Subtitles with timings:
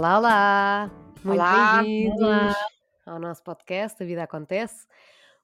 [0.00, 0.90] Olá, olá!
[1.22, 2.56] Muito bem-vindos
[3.04, 4.86] ao nosso podcast A Vida Acontece.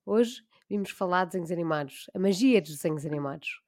[0.06, 3.60] Hoje vimos falar de desenhos animados, a magia dos desenhos animados.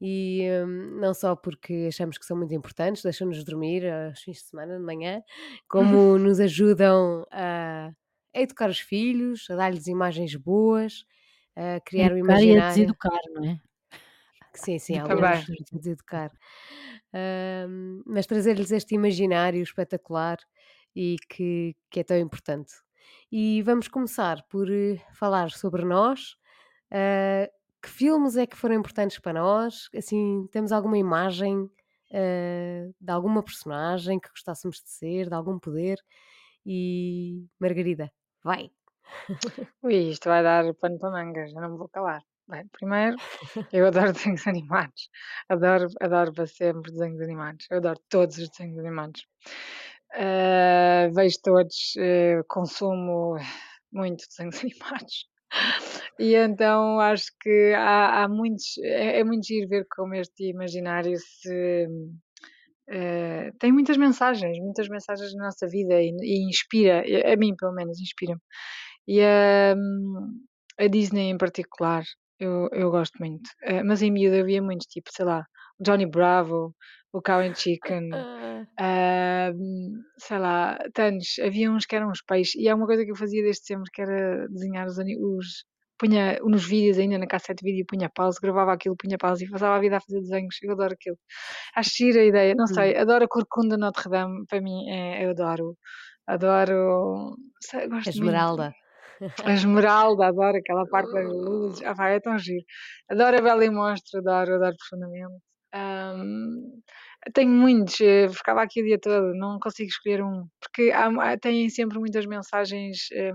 [0.00, 4.44] E hum, não só porque achamos que são muito importantes, deixam-nos dormir aos fins de
[4.44, 5.24] semana, de manhã,
[5.68, 7.90] como nos ajudam a,
[8.32, 11.04] a educar os filhos, a dar-lhes imagens boas,
[11.56, 12.74] a criar o Educar e a imaginário.
[12.76, 13.60] deseducar, não é?
[14.54, 16.30] Sim, sim, alguns de deseducar.
[17.12, 20.38] Ahm, mas trazer-lhes este imaginário espetacular
[20.94, 22.72] e que, que é tão importante.
[23.30, 26.36] E vamos começar por eh, falar sobre nós.
[26.90, 27.48] Ah,
[27.82, 29.88] que filmes é que foram importantes para nós?
[29.96, 31.70] Assim, temos alguma imagem
[32.12, 35.98] ah, de alguma personagem que gostássemos de ser, de algum poder?
[36.66, 38.12] E Margarida,
[38.44, 38.70] vai!
[39.82, 42.22] Ui, isto vai dar pano para mangas, eu não me vou calar.
[42.48, 43.16] Bem, primeiro,
[43.72, 45.08] eu adoro desenhos animados.
[45.48, 47.66] Adoro, adoro para sempre desenhos animados.
[47.70, 49.26] Eu adoro todos os desenhos animados.
[50.14, 53.36] Ah, vejo todos, eh, consumo
[53.92, 55.28] muito desenhos animados.
[56.18, 61.16] E então acho que há, há muitos, é, é muito giro ver como este imaginário
[61.18, 61.86] se
[62.88, 67.72] eh, tem muitas mensagens, muitas mensagens na nossa vida e, e inspira, a mim pelo
[67.72, 68.40] menos inspira-me.
[69.06, 69.74] E a,
[70.78, 72.04] a Disney em particular,
[72.42, 73.48] eu, eu gosto muito.
[73.62, 75.44] Eh, mas em miúdo eu via muitos, tipo, sei lá,
[75.80, 76.74] Johnny Bravo,
[77.12, 78.10] o Cow and Chicken,
[78.78, 79.52] ah,
[80.18, 81.38] sei lá, tantos.
[81.38, 82.54] Havia uns que eram os peixes.
[82.56, 85.64] E há uma coisa que eu fazia desde sempre, que era desenhar os, os
[85.98, 89.48] punha nos vídeos ainda na cassete de vídeo, punha pausa, gravava aquilo, punha pausa e
[89.48, 90.56] passava a vida a fazer desenhos.
[90.62, 91.16] Eu adoro aquilo.
[91.76, 92.74] Acho gira a ideia, não hum.
[92.74, 95.76] sei, adoro a corcunda Notre Dame, para mim é, eu adoro.
[96.26, 98.81] Adoro, sei, gosto muito.
[99.44, 101.82] A Esmeralda, adoro aquela parte das luzes.
[101.84, 102.64] Ah, vai, é tão giro.
[103.10, 105.42] Adoro a Bela e o Monstro, adoro, adoro profundamente.
[105.74, 106.82] Ahm,
[107.34, 111.68] tenho muitos, eh, ficava aqui o dia todo, não consigo escolher um, porque há, têm
[111.70, 113.32] sempre muitas mensagens em,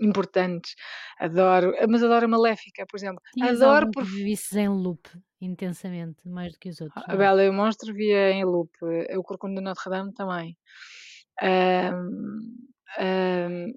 [0.00, 0.74] importantes.
[1.18, 3.20] Adoro, mas adoro a Maléfica, por exemplo.
[3.34, 5.08] Tinhas Adoro por visses em loop
[5.40, 7.04] intensamente, mais do que os outros?
[7.06, 7.16] A?
[7.16, 8.70] Bela e o Monstro via em loop,
[9.16, 10.56] o Corcunda de Notre Dame também.
[11.40, 12.71] Ahm,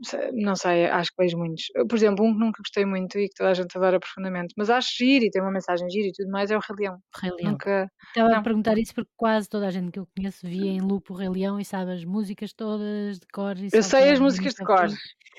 [0.03, 1.65] se- não sei, acho que vejo muitos.
[1.87, 4.69] Por exemplo, um que nunca gostei muito e que toda a gente adora profundamente, mas
[4.69, 6.99] acho giro e tem uma mensagem gira e tudo mais, é o Rei Leão.
[7.21, 7.51] Rei Leão.
[7.51, 7.89] Nunca.
[8.09, 8.43] Estava a Não.
[8.43, 11.29] perguntar isso porque quase toda a gente que eu conheço via em loop o Rei
[11.29, 13.57] Leão e sabe as músicas todas de cor.
[13.57, 14.87] E Eu sei as músicas de cor.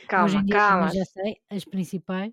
[0.09, 0.89] Calma, dia calma.
[0.89, 2.33] já sei as principais,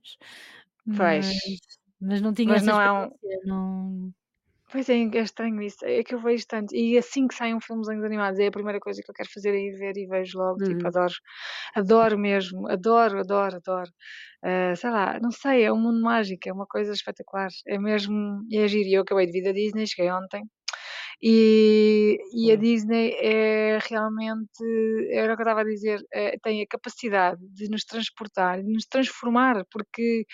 [0.86, 0.98] Pois.
[0.98, 1.60] mas,
[2.02, 3.12] mas não tinha Mas essa não é um.
[3.46, 4.14] Não...
[4.74, 5.86] Pois é, é estranho isso.
[5.86, 6.76] É que eu vejo tanto.
[6.76, 9.16] E assim que sai um filme de desenhos animados, é a primeira coisa que eu
[9.16, 10.58] quero fazer é ir ver e vejo logo.
[10.62, 10.88] Tipo, Uhum.
[10.88, 11.14] adoro.
[11.76, 12.68] Adoro mesmo.
[12.70, 13.92] Adoro, adoro, adoro.
[14.44, 17.50] Ah, sei lá, não sei, é um mundo mágico, é uma coisa espetacular.
[17.68, 18.42] É mesmo.
[18.50, 18.90] E é giro.
[18.90, 20.44] E eu acabei de vir da Disney, cheguei ontem.
[21.22, 22.58] E, e a Sim.
[22.58, 24.64] Disney é realmente,
[25.12, 28.72] era o que eu estava a dizer, é, tem a capacidade de nos transportar, de
[28.74, 30.26] nos transformar, porque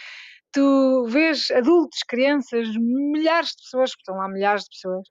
[0.52, 5.08] tu vês adultos, crianças, milhares de pessoas, porque estão lá milhares de pessoas,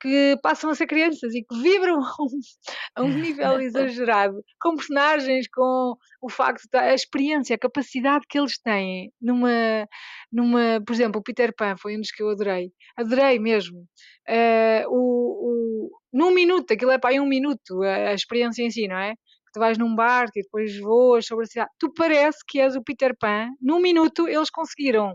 [0.00, 2.00] que passam a ser crianças e que vibram
[2.94, 8.38] a um, nível exagerado, com personagens, com o facto, da a experiência, a capacidade que
[8.38, 9.88] eles têm numa,
[10.32, 13.86] numa, por exemplo, o Peter Pan foi um dos que eu adorei, adorei mesmo.
[14.28, 18.70] Eh, o, o, num minuto, aquilo é para aí um minuto, a, a experiência em
[18.70, 19.14] si, não é?
[19.48, 21.70] Que tu vais num barco e depois voas sobre a cidade.
[21.78, 23.48] Tu parece que és o Peter Pan.
[23.60, 25.14] Num minuto eles conseguiram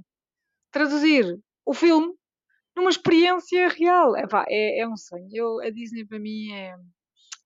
[0.72, 1.26] traduzir
[1.66, 2.14] o filme
[2.76, 4.16] numa experiência real.
[4.18, 5.28] Epá, é, é um sonho.
[5.34, 6.76] Eu, a Disney para mim é,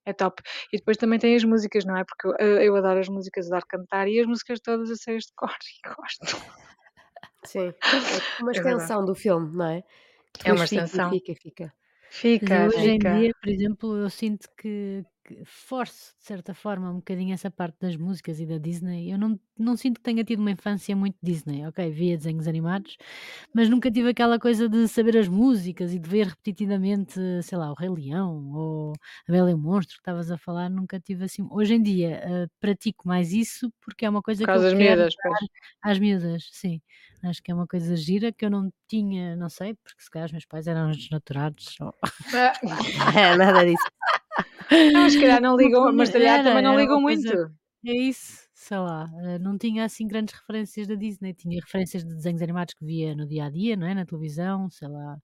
[0.06, 0.42] é top.
[0.74, 2.04] E depois também tem as músicas, não é?
[2.06, 5.26] Porque eu, eu adoro as músicas, adoro cantar e as músicas todas eu sei as
[5.26, 5.50] de cor
[5.86, 6.38] e gosto.
[7.46, 7.74] Sim.
[8.40, 9.84] É uma É extensão do filme, não é?
[10.44, 11.10] É uma fica, extensão.
[11.10, 11.74] fica, fica.
[12.42, 13.10] Mas Fica, eu hoje em fica.
[13.20, 17.78] dia, por exemplo, eu sinto que, que forço, de certa forma, um bocadinho essa parte
[17.82, 19.12] das músicas e da Disney.
[19.12, 21.92] Eu não, não sinto que tenha tido uma infância muito Disney, ok?
[21.92, 22.96] Via desenhos animados,
[23.54, 27.70] mas nunca tive aquela coisa de saber as músicas e de ver repetidamente, sei lá,
[27.70, 28.94] o Rei Leão ou
[29.28, 31.46] a Bela e o Monstro que estavas a falar, nunca tive assim.
[31.52, 35.16] Hoje em dia eh, pratico mais isso porque é uma coisa que eu quero miúdas,
[35.82, 36.82] às miúdas, sim.
[37.24, 40.28] Acho que é uma coisa gira que eu não tinha, não sei, porque se calhar
[40.28, 41.76] os meus pais eram desnaturados.
[41.82, 42.54] Ah,
[43.38, 43.84] Nada disso.
[44.94, 47.52] Não, se calhar não ligam, mas se calhar também não ligam muito.
[47.86, 49.10] É isso, sei lá.
[49.24, 51.34] eh, Não tinha assim grandes referências da Disney.
[51.34, 53.94] Tinha referências de desenhos animados que via no dia a dia, não é?
[53.94, 55.18] Na televisão, sei lá.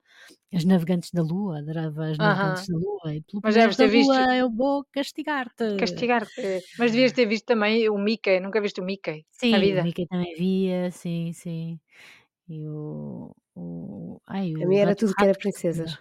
[0.54, 2.68] As Navegantes da Lua, adorava as Navegantes Aham.
[2.68, 3.16] da Lua.
[3.16, 5.66] E pelo Mas deves ter visto Lua eu vou castigar-te.
[5.80, 6.52] castigar-te.
[6.78, 8.40] Mas devias ter visto também o Mickey.
[8.40, 9.18] Nunca viste o Mickey
[9.52, 9.84] na Sim, o vida?
[9.84, 11.80] Mickey também via, sim, sim.
[12.50, 13.36] E o.
[13.56, 15.92] o ai, A o mim era tudo que era princesas.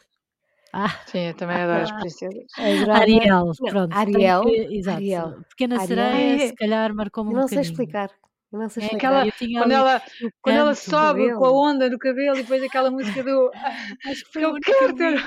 [0.72, 2.46] Ah, Sim, eu também adoro as princesas.
[2.92, 5.80] Ariel, não, pronto, Ariel, que exato, Ariel, Pequena Ariel.
[5.80, 7.62] Sereia se calhar marcou-me eu um não sei bocadinho.
[7.62, 8.10] explicar,
[8.52, 8.94] eu não sei É explicar.
[8.94, 12.42] Aquela, eu tinha quando ela, o quando ela sobe com a onda no cabelo e
[12.42, 13.52] depois aquela música do
[14.06, 15.14] Acho que foi porque a eu única que quero eu ter.
[15.14, 15.26] vi.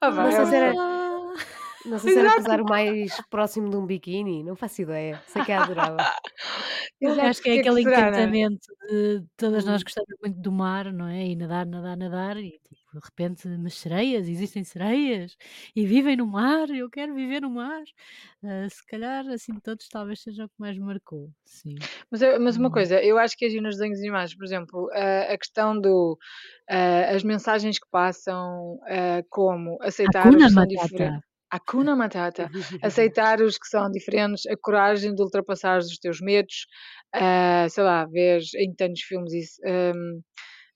[0.00, 1.34] Ah, Não vai, sei é se era Ah!
[1.84, 5.42] não sei se era posar o mais próximo de um biquíni, não faço ideia, sei
[5.42, 6.08] que a adorava.
[7.00, 8.34] Eu Exato, acho que é é que aquele será, é?
[8.34, 9.84] encantamento de todas nós Hum.
[9.84, 11.26] gostamos muito do mar, não é?
[11.28, 15.36] E nadar, nadar, nadar e tipo, de repente, mas sereias, existem sereias
[15.74, 17.82] e vivem no mar, eu quero viver no mar.
[18.42, 21.88] Ah, se calhar, assim, de todos, talvez seja o que mais marcou, sim.
[22.10, 22.72] Mas, eu- mas uma Hum.
[22.72, 26.18] coisa, eu acho que agir nos desenhos animados, por exemplo, a, a questão do
[26.70, 28.78] ah, as mensagens que passam,
[29.30, 31.20] como aceitar os que são diferentes.
[31.52, 32.50] Hakuna Matata.
[32.82, 36.66] Aceitar os que são diferentes, a coragem de ultrapassar os teus medos,
[37.70, 40.20] sei lá, vês em tantos filmes isso, hum,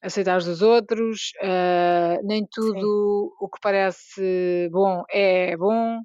[0.03, 2.89] aceitar os dos outros, ah, nem Sim.
[2.89, 6.01] tudo o que parece bom é bom,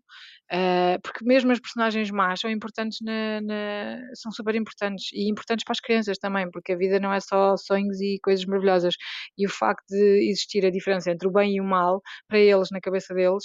[0.51, 5.63] ah, porque mesmo as personagens más são importantes na, na- são super importantes e importantes
[5.65, 8.95] para as crianças também, porque a vida não é só sonhos e coisas maravilhosas.
[9.37, 12.69] E o facto de existir a diferença entre o bem e o mal, para eles,
[12.71, 13.43] na cabeça deles,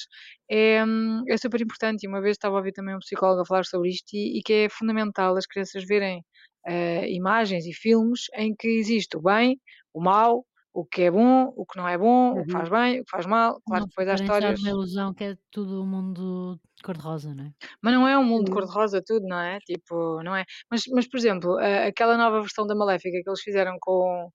[0.50, 0.82] é,
[1.28, 2.04] é super importante.
[2.04, 4.42] E uma vez estava a ouvir também um psicólogo a falar sobre isto e, e
[4.42, 6.22] que é fundamental as crianças verem
[6.68, 9.60] ah, imagens e filmes em que existe o bem,
[9.94, 10.44] o mal,
[10.74, 12.52] o que é bom, o que não é bom, o que Uhum.
[12.52, 13.60] faz bem, o que faz mal.
[13.66, 14.60] Claro Não que depois há histórias.
[14.60, 17.54] numa ilusão que é tudo um mundo cor-de-rosa, não é?
[17.82, 18.50] Mas não é um mundo Hum.
[18.50, 19.58] cor-de-rosa tudo, não é?
[19.60, 20.44] Tipo, não é?
[20.70, 24.30] Mas, mas por exemplo, aquela nova versão da Maléfica que eles fizeram com.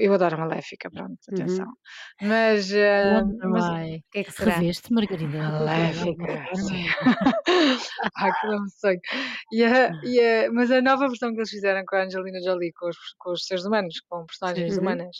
[0.00, 1.34] Eu adoro a Maléfica, pronto, Uhum.
[1.34, 1.72] atenção.
[2.22, 2.72] Mas.
[2.74, 3.64] ah, Wonder mas.
[3.66, 4.52] O que é que será?
[4.58, 5.38] Reveste, Margarida?
[5.38, 6.44] Maléfica?
[8.16, 9.00] Ai, que.
[9.52, 12.72] E a, e a- mas a nova versão que eles fizeram com a Angelina Jolie,
[12.72, 14.74] com os, com os seres humanos, com personagens.
[14.76, 14.82] Uhum.
[14.82, 15.16] humanas,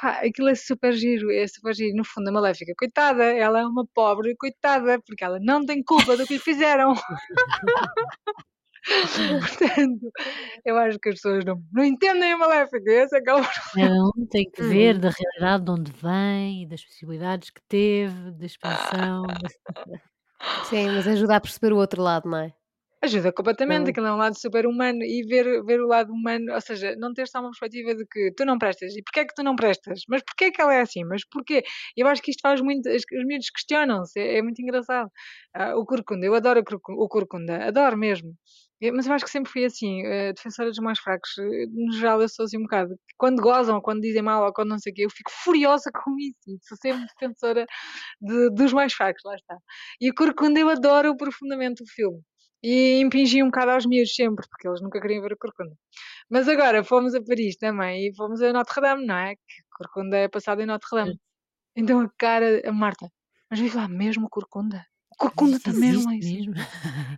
[0.00, 1.96] pá, aquilo é super giro, é super giro.
[1.96, 6.16] No fundo, a Maléfica, coitada, ela é uma pobre coitada, porque ela não tem culpa
[6.16, 6.94] do que lhe fizeram.
[9.40, 10.10] Portanto,
[10.64, 13.42] eu acho que as pessoas não, não entendem a Maléfica, esse é que é o
[13.42, 15.00] Cada um tem que ver Uhum.
[15.00, 19.22] da realidade de onde vem e das possibilidades que teve, da expansão.
[20.68, 22.52] Sim, mas ajuda a perceber o outro lado, não é?
[23.02, 26.60] Ajuda completamente, aquilo é um lado super humano e ver, ver o lado humano, ou
[26.62, 28.96] seja, não ter só uma perspectiva de que tu não prestas.
[28.96, 30.00] E porquê é que tu não prestas?
[30.08, 31.04] Mas porquê é que ela é assim?
[31.04, 31.62] Mas porquê?
[31.94, 35.10] Eu acho que isto faz muito, os, os miúdos questionam-se, é, é muito engraçado.
[35.52, 38.34] Ah, o Corcunda, eu adoro o Corcunda, adoro mesmo.
[38.80, 41.30] Eh, Mas eu acho que sempre fui assim, eh, defensora dos mais fracos.
[41.38, 42.96] Eh, No geral, eu sou assim um bocado.
[43.18, 45.90] Quando gozam, ou quando dizem mal, ou quando não sei o quê, eu fico furiosa
[46.04, 46.58] com isso.
[46.62, 47.66] Sou sempre defensora
[48.20, 49.56] de- dos mais fracos, lá está.
[50.00, 52.20] E o Corcunda, eu adoro profundamente o filme.
[52.62, 55.74] E impingi um bocado aos miúdos sempre, porque eles nunca queriam ver o Corcunda.
[56.30, 59.34] Mas agora fomos a Paris também e fomos a Notre Dame, não é?
[59.36, 61.18] Que Corcunda é passado em Notre Dame.
[61.76, 63.10] Então a cara, a Marta,
[63.50, 64.84] mas vive lá mesmo Corcunda?
[65.18, 65.58] Corcunda
[66.04, 66.44] lá em Existe cima.
[66.44, 66.54] mesmo.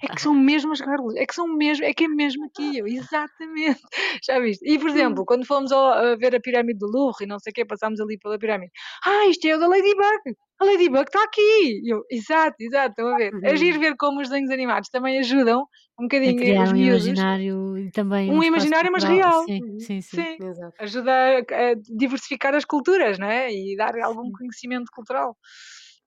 [0.02, 2.80] É que são mesmo as Carlos, é que são mesmo, é que é mesmo aqui,
[2.86, 3.80] exatamente.
[4.24, 4.62] Já viste?
[4.68, 7.54] E por exemplo, quando fomos a ver a pirâmide do Louvre e não sei o
[7.54, 8.72] quê, passámos ali pela pirâmide.
[9.04, 10.36] Ah, isto é o da Ladybug.
[10.60, 11.80] A Ladybug está aqui.
[11.84, 13.32] E eu, exato, exato, estão a ver.
[13.34, 13.40] Uhum.
[13.46, 15.66] Agir ver como os desenhos animados também ajudam
[15.98, 17.06] um A bocadinho criar os um miúdos.
[17.06, 19.42] imaginário também Um imaginário, mas real.
[19.44, 19.78] Sim, Uhum.
[19.78, 20.16] sim, sim.
[20.22, 20.76] Sim, Exato.
[20.80, 23.52] ajuda a, a diversificar as culturas, não é?
[23.52, 24.32] E dar algum Sim.
[24.32, 25.36] conhecimento cultural.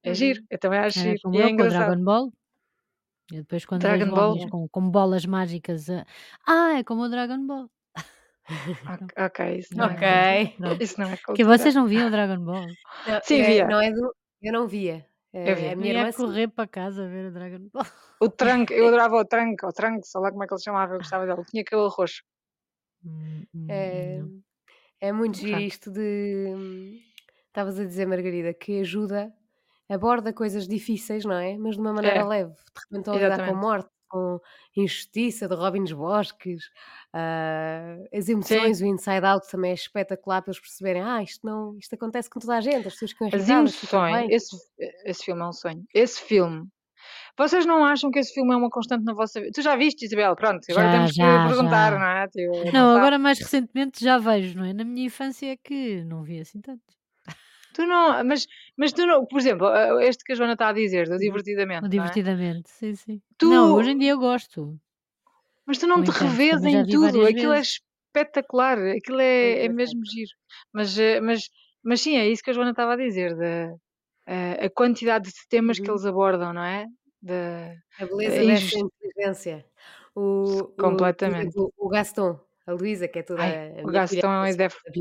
[0.03, 1.21] É giro, eu também acho Era giro.
[1.23, 1.85] como E é eu engraçado.
[1.87, 2.33] Dragon Ball.
[3.31, 4.49] E depois quando Dragon Ball.
[4.49, 6.05] com, com bolas mágicas a...
[6.47, 7.69] Ah, é como o Dragon Ball.
[8.47, 9.93] Ok, ok, isso não é.
[9.93, 10.55] Ok.
[10.57, 10.81] Pronto.
[10.83, 11.57] Isso não é Que cultura.
[11.57, 12.65] vocês não viam o Dragon Ball?
[13.07, 13.67] Não, Sim, é, via.
[13.67, 14.15] não é do.
[14.41, 15.05] Eu não via.
[15.31, 15.71] Eu Eh, via.
[15.73, 16.17] A minha Eu ia irmã sim.
[16.17, 17.85] correr para casa a ver o Dragon Ball.
[18.19, 20.65] O tranque, eu adorava o tranque, o tranque, sei lá como é que ele se
[20.65, 21.45] chamava, eu gostava dele.
[21.45, 22.23] Tinha cabelo roxo.
[23.05, 24.21] Hum, hum, É,
[25.01, 26.45] é muito giro isto de.
[26.55, 26.99] hum,
[27.47, 29.31] Estavas a dizer, Margarida, que ajuda,
[29.89, 31.57] aborda coisas difíceis, não é?
[31.57, 32.51] Mas de uma maneira É, leve.
[32.51, 33.61] De repente a lidar com exatamente.
[33.61, 34.39] morte, com
[34.75, 36.63] injustiça, de Robin dos Bosques,
[37.13, 41.45] ah, as Sim, emoções, o Inside Out também é espetacular para eles perceberem: ah, isto,
[41.45, 44.55] não, isto acontece com toda a gente, as pessoas ficam as emoções, esse,
[45.05, 45.83] esse filme é um sonho.
[45.93, 46.67] Esse filme.
[47.37, 49.51] Vocês não acham que esse filme é uma constante na vossa vida?
[49.53, 50.35] Tu já viste, Isabel?
[50.35, 51.99] Pronto, agora Já, temos que já, perguntar, já.
[51.99, 52.27] não é?
[52.27, 54.73] Tipo, não Não, agora mais recentemente já vejo, não é?
[54.73, 56.98] Na minha infância é que não vi assim tanto.
[57.73, 58.47] Tu não, mas,
[58.77, 61.25] mas tu não, por exemplo, eh, este que a Joana está a dizer, do Uhum.
[61.25, 62.19] divertidamente, não é?
[62.19, 63.21] divertidamente, sim, sim.
[63.41, 64.79] Não, hoje em Tu, dia eu gosto.
[65.65, 67.61] mas tu não No te revês em tudo, aquilo é vezes.
[67.61, 70.31] espetacular, aquilo É é, é mesmo giro.
[70.73, 71.49] Mas, eh, mas,
[71.83, 73.73] mas sim, é isso que a Joana estava a dizer, da
[74.27, 75.91] eh, a quantidade de temas que Uhum.
[75.91, 76.85] eles abordam, não é?
[77.21, 78.79] Da A beleza dessa injustiça.
[78.79, 79.65] inteligência.
[80.15, 80.21] O,
[80.77, 81.55] o, Completamente.
[81.55, 84.91] exemplo, o Gaston, a Luísa, que é toda Ai, a o Gastão é gosta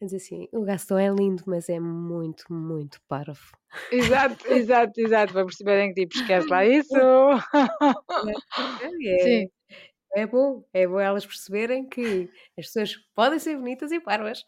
[0.00, 0.04] é?
[0.04, 3.52] a dizer assim: "O Gastão é lindo, mas é muito, muito parvo".
[3.92, 6.96] Exato, exato, exato, para perceberem que tipo: "Esquece lá isso".
[9.02, 9.50] É, Sim.
[10.16, 14.44] é bom, é bom elas perceberem que as pessoas podem ser bonitas e parvas.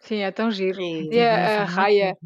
[0.00, 0.78] Sim, é tão giro.
[1.10, 2.16] E E a a Raia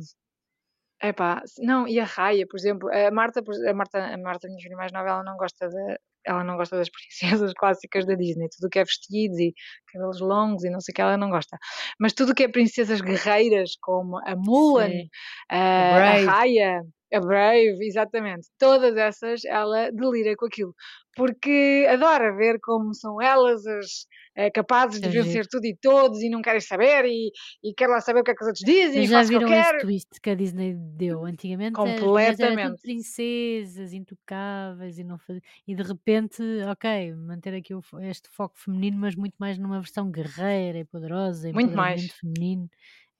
[1.02, 4.76] epá, não, e a Raia, por exemplo, a Marta, a Marta a Marta, minha filha
[4.76, 5.96] mais nova, ela não gosta da
[6.28, 9.54] ela não gosta das princesas clássicas da Disney, tudo o que é vestidos e
[9.92, 11.58] cabelos longos e não sei o que, ela não gosta.
[11.98, 15.08] Mas tudo o que é princesas guerreiras, como a Mulan, Sim.
[15.50, 16.26] A a a Brave.
[16.26, 20.74] Raia, a Brave, exatamente, todas essas ela delira com aquilo,
[21.16, 25.38] porque adora ver como são elas as, eh, capazes de É giro.
[25.38, 27.30] vencer tudo e todos e não querem saber e
[27.64, 29.42] e quer lá saber o que é que os outros dizem Mas e já o
[29.42, 31.24] que esse twist que a Disney deu?
[31.24, 32.82] Antigamente era tudo Completamente.
[32.82, 35.34] princesas, intocáveis e não fa
[35.66, 40.10] e de repente, ok, manter aqui o este foco feminino, mas muito mais numa versão
[40.10, 42.18] guerreira e poderosa, Muito empoderamento mais.
[42.18, 42.68] feminino.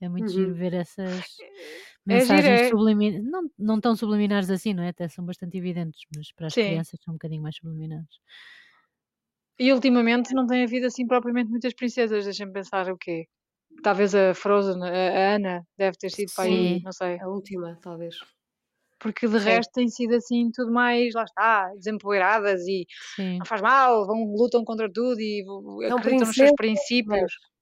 [0.00, 0.56] É muito giro Uhum.
[0.56, 1.44] ver essas
[2.08, 2.68] É giro, mensagens é.
[2.68, 6.56] sublimi não não tão subliminares assim, não é, até são bastante evidentes, mas para as
[6.56, 6.58] Sim.
[6.58, 8.18] crianças são um bocadinho mais subliminares.
[9.64, 13.26] E ultimamente não tem havido assim propriamente muitas princesas, deixa-me pensar o quê?
[13.82, 17.18] Talvez a Frozen, a a Anna, deve ter sido para aí, não sei.
[17.20, 18.16] A última, talvez.
[19.00, 19.50] Porque de Sim.
[19.50, 23.40] resto tem sido assim tudo mais, lá está, desempoeiradas e Sim.
[23.40, 25.44] não faz mal, vão lutam contra tudo e
[25.86, 26.52] São acreditam nos seus
[27.06, 27.32] mas princípios.
[27.42, 27.57] não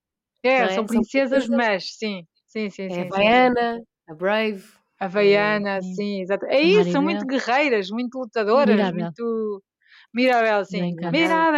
[0.46, 0.68] É, é?
[0.70, 2.26] são São princesas, princesas mas sim.
[2.46, 3.50] Sim, sim, É a sim, sim, sim.
[3.50, 4.64] Havaiana, a Brave,
[5.00, 5.96] A eh, Havaiana, Sim.
[5.96, 6.46] sim, exato.
[6.46, 9.12] É A isso, são muito guerreiras, muito lutadoras, Mirabel.
[9.12, 9.62] muito
[10.14, 10.94] Mirabel, sim.
[11.10, 11.52] Mirabel!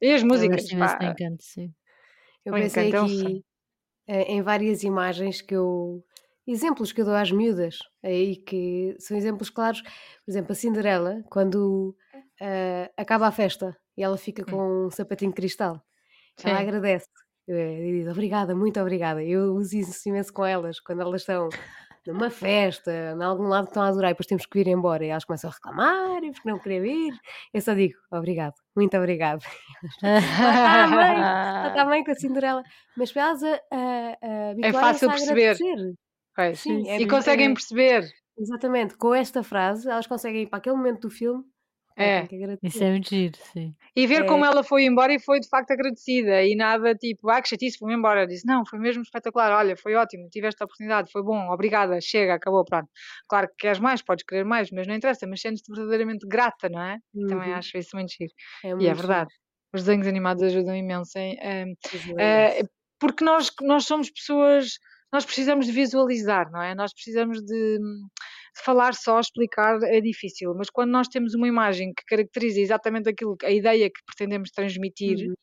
[0.00, 1.74] E as músicas, do pá, Encanto, sim.
[2.44, 3.44] Eu o pensei Encanto é aqui,
[4.08, 6.04] eh, em várias imagens que eu
[6.46, 9.82] exemplos que eu dou às miúdas, aí que são exemplos claros.
[9.82, 11.96] Por exemplo, a Cinderela, quando,
[12.40, 14.46] ah, acaba a festa e ela fica Hum.
[14.46, 15.82] com um sapatinho de cristal,
[16.42, 16.60] ela Sim.
[16.60, 17.06] agradece,
[17.48, 19.22] eh, e diz: "Obrigada, muito obrigada".
[19.24, 21.54] Eu uso isso imenso com elas, quando elas estão
[22.06, 25.04] numa festa, em algum lado que estão a adorar e depois temos que vir embora
[25.04, 27.14] e elas começam a reclamar e porque não querer vir,
[27.54, 29.42] eu só digo: "Obrigado, muito obrigado".
[30.38, 30.48] Está
[31.62, 32.62] lá está mãe com a Cinderela,
[32.96, 35.56] mas para elas a a a É fácil a perceber.
[36.52, 38.04] Sim, é E conseguem perceber.
[38.38, 41.44] exatamente, com esta frase elas conseguem ir para aquele momento do filme,
[41.96, 42.28] É.
[42.28, 43.76] que Isso é muito giro, sim.
[43.96, 44.24] E ver É.
[44.24, 47.76] como ela foi embora e foi de facto agradecida e nada tipo: "Ah, que chatice,
[47.78, 48.22] fui-me embora".
[48.22, 52.00] Eu disse: "Não, foi mesmo espetacular, olha, foi ótimo, tiveste a oportunidade, foi bom, obrigada,
[52.00, 52.88] chega, acabou, pronto".
[53.28, 56.80] Claro que queres mais, podes querer mais, mas não interessa, mas sentes-te verdadeiramente grata, não
[56.82, 56.98] é?
[57.26, 57.52] Também Uhum.
[57.52, 58.32] acho isso muito giro.
[58.62, 59.20] É E é muito giro.
[59.20, 59.30] verdade,
[59.74, 61.74] os desenhos animados ajudam imenso hum,
[62.18, 62.64] eh, imenso.
[63.00, 64.78] porque nós nós somos pessoas
[65.12, 66.72] nós precisamos de visualizar, não é?
[66.76, 67.84] Nós precisamos de de
[68.64, 73.36] falar só, explicar é difícil, mas quando nós temos uma imagem que caracteriza exatamente aquilo
[73.44, 75.34] a ideia que pretendemos transmitir, Uhum.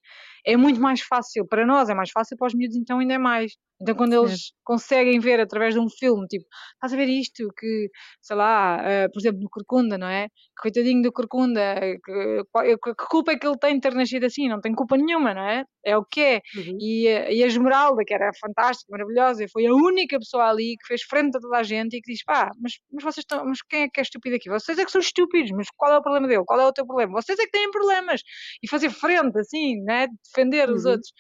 [0.53, 1.47] É muito mais fácil.
[1.47, 3.53] Para nós é mais fácil, para os miúdos então ainda é mais.
[3.81, 7.47] Então quando eles conseguem ver através de um filme, tipo: "Estás a ver isto?
[7.57, 7.89] Que,
[8.21, 10.27] sei lá, ah, por exemplo, no Corcunda, não é?
[10.61, 11.75] Coitadinho do Corcunda,
[12.05, 14.47] que que culpa é que ele tem de ter nascido assim?
[14.49, 15.63] Não tem culpa nenhuma, não é?
[15.85, 16.41] É o que é".
[16.55, 16.77] Uhum.
[16.79, 20.87] E a e a Esmeralda, que era fantástica, maravilhosa, foi a única pessoa ali que
[20.87, 23.59] fez frente a toda a gente e que diz: "Pá, mas mas vocês estão mas
[23.61, 24.49] quem é que é estúpido aqui?
[24.49, 26.43] Vocês é que são estúpidos, mas qual é o problema dele?
[26.45, 27.13] Qual é o teu problema?
[27.21, 28.21] Vocês é que têm problemas".
[28.63, 30.91] E fazer frente assim, né, defender os Uhum.
[30.91, 31.11] outros.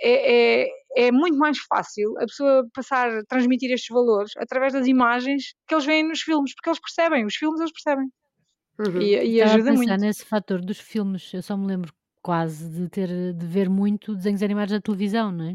[0.00, 0.68] É é
[0.98, 5.84] é muito mais fácil a pessoa passar transmitir estes valores através das imagens que eles
[5.86, 8.08] veem nos filmes, porque eles percebem, os filmes eles percebem.
[8.78, 9.00] Uhum.
[9.02, 9.98] E e ajuda pensar muito.
[9.98, 11.92] nesse fator dos filmes, eu só me lembro
[12.26, 15.54] quase de ter de ver muito desenhos animados na televisão, não é?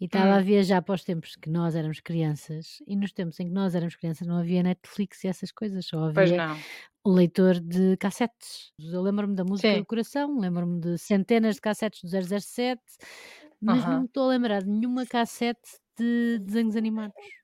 [0.00, 0.42] E estava a Hum.
[0.42, 3.96] viajar para os tempos que nós éramos crianças, e nos tempos em que nós éramos
[3.96, 6.64] crianças não havia Netflix e essas coisas, só Pois havia não.
[7.04, 8.72] o leitor de cassetes.
[8.78, 9.78] Eu lembro-me da Música Sim.
[9.78, 12.82] do Coração, lembro-me de centenas de cassetes do 007,
[13.60, 17.39] mas não me estou a lembrar de nenhuma cassete de desenhos animados.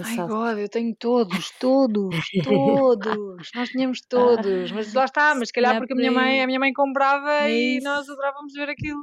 [0.00, 0.30] Ai Engraçado.
[0.30, 3.50] God, eu tenho todos, todos, todos.
[3.54, 6.42] Nós tínhamos todos, mas lá está, mas Se calhar porque a por minha mãe aí.
[6.42, 9.02] a minha mãe comprava É e nós adorávamos ver aquilo.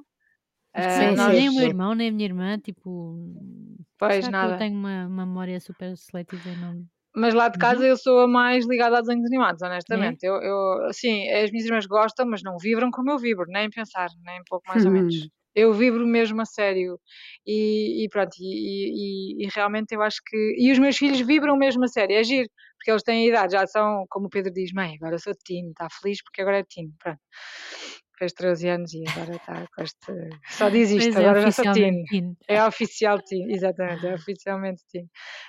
[0.73, 2.89] Ah, Sim, nem o meu nós irmão, nem a minha irmã, tipo,
[4.00, 4.57] Pois, será que eu nada.
[4.59, 7.88] tenho uma uma memória super seletiva e não Mas lá de casa não?
[7.88, 10.13] eu sou a mais ligada a desenhos animados, É?
[10.13, 10.23] honestamente.
[10.25, 14.09] Eu eu sim, as minhas irmãs gostam, mas não vibram como eu vibro, nem pensar,
[14.25, 15.13] nem pouco mais ou menos.
[15.55, 17.00] Eu vibro mesmo a sério.
[17.46, 21.58] E e pronto, e e e realmente eu acho que e os meus filhos vibram
[21.58, 24.72] mesmo a sério, é giro, porque eles têm idade, já são, como o Pedro diz:
[24.74, 27.20] "Mãe, agora sou teen", está feliz porque agora é teen, pronto.
[28.17, 30.13] Fez 13 anos e agora está com este
[30.50, 32.08] só diz isto: é, "Agora já sou teen".
[32.10, 32.36] teen.
[32.48, 35.08] É oficial teen, exatamente, é oficialmente teen.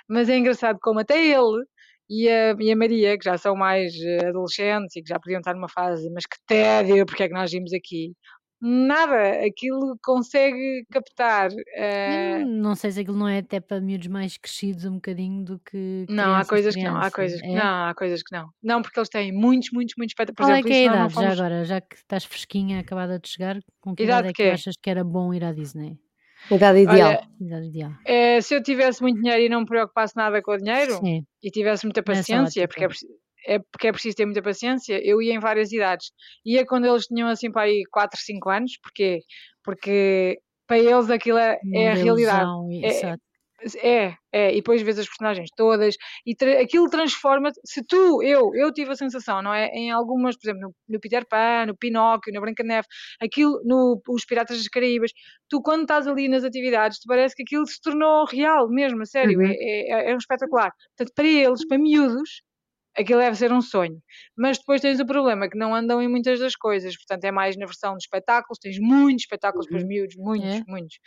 [0.09, 1.63] Mas é engraçado como até ele
[2.09, 5.39] e a e a Maria, que já são mais, eh, adolescentes e que já podiam
[5.39, 8.13] estar numa fase: "Mas que tédio, porque é que nós vimos aqui?".
[8.63, 14.07] Nada, aquilo consegue captar, Eu eh não sei se aquilo não é até para miúdos
[14.07, 17.47] mais crescidos um bocadinho do que Não, há crianças, coisas que não, há coisas que
[17.47, 17.55] é?
[17.55, 18.49] não, há coisas que não.
[18.61, 20.85] Não, porque eles têm muitos, muitos, muitos espeta por Qual é exemplo, que é a
[20.85, 21.65] idade já fomos agora?
[21.65, 24.49] Já que estás fresquinha, acabada de chegar, com que idade Idade é de que tu
[24.49, 24.49] quê?
[24.49, 25.99] achas que era bom ir à Disney?
[26.51, 27.09] Idade ideal.
[27.09, 27.93] Olha, Idade ideal.
[28.05, 31.25] eh, se eu tivesse muito dinheiro e não me preocupasse nada com o dinheiro, Sim.
[31.43, 33.07] e tivesse muita Nessa paciência, porque é ótica.
[33.47, 36.11] É porque é preciso ter muita paciência, eu ia em várias idades.
[36.45, 39.19] Ia quando eles tinham, assim, para aí 4, 5 anos, porquê?
[39.63, 42.49] Porque para eles aquilo é é a realidade.
[42.81, 43.21] É exato.
[43.81, 45.95] é, é, e depois vês as personagens todas
[46.25, 50.35] e tra aquilo transforma-te se tu eu eu tive a sensação, não é, em algumas,
[50.37, 52.87] por exemplo, no no Peter Pan, no Pinóquio, na Branca de Neve,
[53.21, 55.11] aquilo no Os Piratas das Caraíbas,
[55.49, 59.05] tu quando estás ali nas atividades, te parece que aquilo se tornou real mesmo, a
[59.05, 59.51] sério, é Uhum.
[59.51, 60.71] é é um espetacular.
[60.97, 62.41] Portanto, para eles, para miúdos,
[62.97, 63.99] aquilo deve ser um sonho.
[64.37, 67.57] Mas depois tens o problema que não andam em muitas das coisas, portanto é mais
[67.57, 69.85] na versão de espetáculos, tens muitos espetáculos para os Uhum.
[69.85, 70.65] miúdos, muitos, É?
[70.67, 70.97] muitos,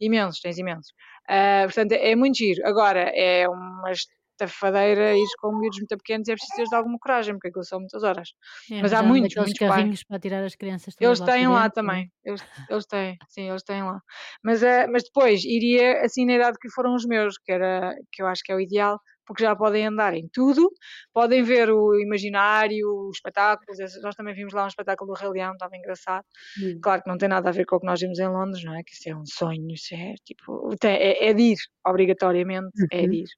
[0.00, 0.92] imensos, tens imensos.
[1.28, 2.66] Ah, portanto é é muito giro.
[2.66, 7.34] Agora, é uma estafadeira ires com miúdos muito pequenos e é preciso teres alguma coragem,
[7.34, 8.28] porque aquilo são muitas horas.
[8.70, 11.68] É, Mas há ando muitos, muitos pais carrinhos para tirar as crianças Eles têm lá
[11.68, 11.70] né?
[11.70, 14.00] também, eles eles têm, sim, eles têm lá.
[14.42, 18.22] Mas, eh, mas depois iria, assim, na idade que foram os meus, que era que
[18.22, 20.70] eu acho que é o ideal, porque já podem andar em tudo,
[21.12, 25.52] podem ver o imaginário, os espetáculos, nós também vimos lá um espetáculo do Rei Leão,
[25.52, 26.24] estava engraçado.
[26.56, 26.86] Hum.
[26.86, 28.74] Claro que não tem nada a ver com o que nós vimos em Londres, não
[28.76, 31.56] é, que isso é um sonho, isso é tipo, tem é é de ir,
[31.86, 33.22] obrigatoriamente, é de Uhum.
[33.22, 33.28] ir.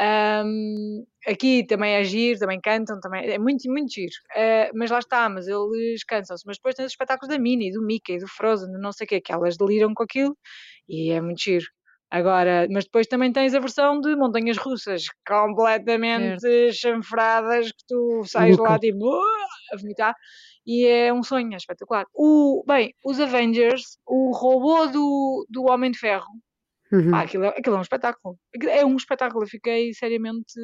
[0.00, 4.12] Hum, aqui também é giro, também cantam, também é muito, muito giro.
[4.36, 6.44] Eh, mas lá está, mas eles cansam-se.
[6.46, 9.08] Mas depois tens os espetáculos da Minnie, do Mickey, do Frozen, do não sei o
[9.08, 10.36] quê, que elas deliram com aquilo
[10.88, 11.66] e é muito giro.
[12.10, 15.16] Agora, mas depois também tens a versão de montanhas russas Certo.
[15.26, 18.80] completamente chanfradas que tu sais lá Loucas.
[18.80, 19.14] tipo
[19.72, 20.14] a vomitar
[20.66, 22.06] e é um sonho, é espetacular.
[22.14, 26.24] O, bem, os Avengers, o robô do, do Homem de Ferro,
[26.90, 27.14] pá, Uhum.
[27.14, 28.36] aquilo, é- aquilo é um espetáculo.
[28.70, 30.54] É um espetáculo, eu fiquei seriamente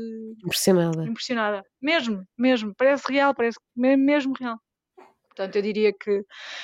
[0.42, 1.04] Impressionada.
[1.04, 1.62] impressionada.
[1.80, 4.56] Mesmo, mesmo, parece real, parece me- mesmo real.
[5.36, 6.22] Portanto, eu diria que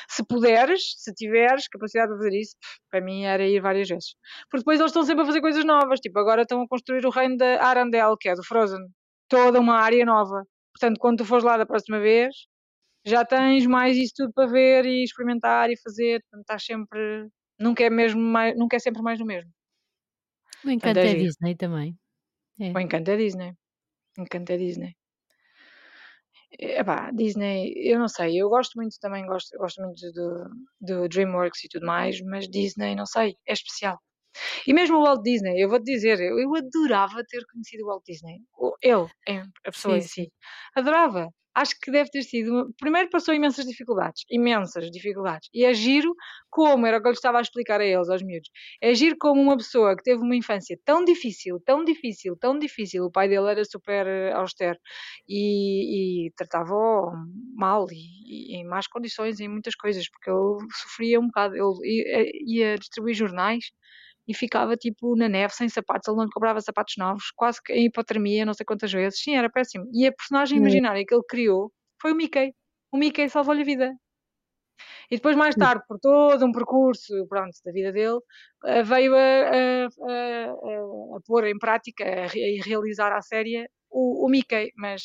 [0.09, 2.57] se puderes, se tiveres capacidade de fazer isso,
[2.91, 4.15] para mim era ir várias vezes.
[4.51, 7.11] Porque depois eles estão sempre a fazer coisas novas, tipo, agora estão a construir o
[7.11, 8.81] reino da Arandel, que é do Frozen.
[9.29, 10.45] Toda uma área nova.
[10.75, 12.35] Portanto, quando tu fores lá da próxima vez,
[13.05, 16.21] já tens mais isso tudo para ver e experimentar e fazer.
[16.23, 17.29] Portanto, estás sempre.
[17.59, 19.51] Nunca é, mesmo mais, nunca é sempre mais do mesmo.
[20.65, 21.15] O encanto é é.
[21.15, 21.97] Disney também.
[22.61, 22.73] É.
[22.73, 23.53] O encanto é Disney.
[24.19, 24.95] O encanto é Disney.
[26.59, 30.49] Epá, Disney, eu não sei, eu gosto muito também, gosto, gosto muito do,
[30.81, 33.99] do DreamWorks e tudo mais, mas Disney, não sei, é especial.
[34.67, 38.05] E mesmo o Walt Disney, eu vou-te dizer, eu, eu adorava ter conhecido o Walt
[38.07, 38.41] Disney.
[38.83, 40.33] Ele, em- a pessoa Sim, em si.
[40.77, 41.29] Adorava.
[41.55, 42.73] Acho que deve ter sido.
[42.79, 45.49] Primeiro passou imensas dificuldades, imensas dificuldades.
[45.53, 46.15] E é giro
[46.49, 48.51] como, era o que eu estava a explicar a eles, aos miúdos.
[48.81, 53.05] É giro como uma pessoa que teve uma infância tão difícil, tão difícil, tão difícil.
[53.05, 54.79] O pai dele era super eh, austero
[55.29, 57.13] e, e tratava-o
[57.57, 61.55] mal e, e em más condições em muitas coisas, porque ele sofria um bocado.
[61.57, 62.03] Ele
[62.47, 63.65] ia, ia distribuir jornais
[64.31, 67.73] e ficava tipo na neve, sem sapatos, ele não lhe comprava sapatos novos, quase que
[67.75, 69.23] em hipotermia, não sei quantas vezes.
[69.23, 69.87] Sim, era péssimo.
[69.93, 70.59] E a personagem Hum.
[70.59, 72.55] imaginária que ele criou foi o Mickey.
[72.93, 73.93] O Mickey salvou-lhe a vida.
[75.11, 75.63] E depois, mais Hum.
[75.63, 78.19] tarde, por todo um percurso pronto, da vida dele,
[78.65, 83.67] eh, veio a, a- a- a- a pôr em prática a e realizar à série
[83.91, 84.71] o, o Mickey.
[84.77, 85.03] Mas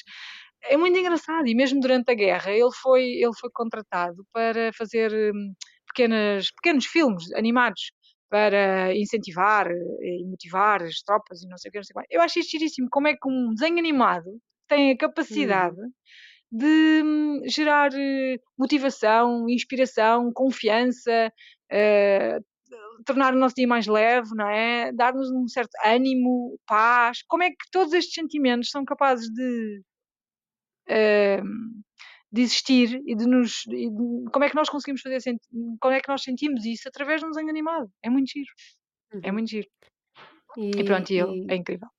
[0.64, 1.48] é muito engraçado.
[1.48, 5.54] E mesmo durante a guerra, ele foi, ele foi contratado para fazer hum,
[5.88, 7.92] pequenas, pequenos filmes animados
[8.30, 9.76] para incentivar eh,
[10.22, 12.16] e motivar as tropas e não sei o que, não sei o que.
[12.16, 12.88] Eu acho isto giríssimo.
[12.92, 15.92] Como é que um desenho animado tem a capacidade Uhum.
[16.52, 21.32] de hum, gerar eh, motivação, inspiração, confiança,
[21.72, 22.40] eh,
[23.06, 24.92] tornar o nosso dia mais leve, não é?
[24.94, 27.20] Dar-nos um certo ânimo, paz.
[27.28, 29.82] Como é que todos estes sentimentos são capazes de,
[30.88, 31.42] eh,
[32.36, 33.66] de existir e de nos.
[33.68, 35.20] e de- como é que nós conseguimos fazer
[35.82, 37.90] como é que nós sentimos isso através de um desenho animado?
[38.04, 38.52] É muito giro,
[39.24, 39.34] é Uhum.
[39.34, 39.68] muito giro.
[40.58, 41.90] E E, pronto, e ele é incrível.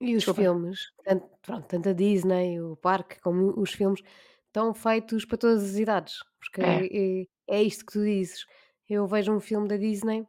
[0.00, 0.42] e os Desculpa.
[0.42, 4.00] filmes, tanto, pronto, tanto a Disney, o parque, como os filmes,
[4.46, 6.14] estão feitos para todas as idades.
[6.40, 7.24] Porque É.
[7.50, 8.44] é, é isto que tu dizes.
[8.88, 10.26] Eu vejo um filme da Disney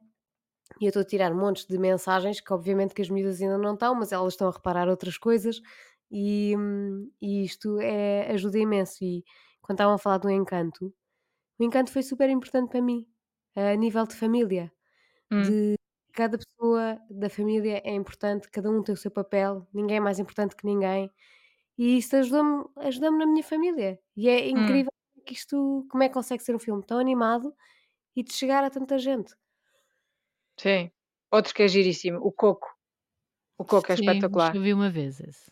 [0.82, 3.74] e eu estou a tirar montes de mensagens que obviamente que as miúdas ainda não
[3.76, 5.62] estão, mas elas estão a reparar outras coisas
[6.14, 9.04] e, hum, e isto é, ajuda imenso.
[9.06, 9.26] E
[9.64, 10.94] quando estavam a falar do encanto,
[11.60, 13.08] o encanto foi super importante para mim,
[13.56, 14.72] a nível de família.
[15.32, 15.76] Hum, de
[16.14, 20.20] cada pessoa da família é importante, cada um tem o seu papel, ninguém é mais
[20.20, 21.12] importante que ninguém.
[21.78, 24.00] E isso ajudou-me ajudou-me na minha família.
[24.18, 24.92] E é hum, incrível
[25.26, 27.54] que isto, como é que consegue ser um filme tão animado
[28.16, 29.34] e de chegar a tanta gente.
[30.60, 30.92] Sim.
[31.32, 32.68] Outro que é giríssimo, o Coco.
[33.58, 34.54] O Coco é Sim, espetacular.
[34.54, 35.52] eu vi uma vez esse.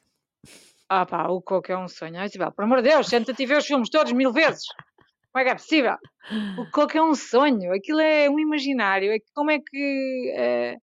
[0.93, 2.19] Ah pá, o Coco é um sonho.
[2.19, 4.65] Ai, Isabel, por amor de Deus, senta-te e vê os filmes todos mil vezes.
[5.31, 5.95] Como é que é possível?
[6.59, 7.73] O Coco é um sonho.
[7.73, 9.09] Aquilo é um imaginário.
[9.09, 10.75] É como é que eh,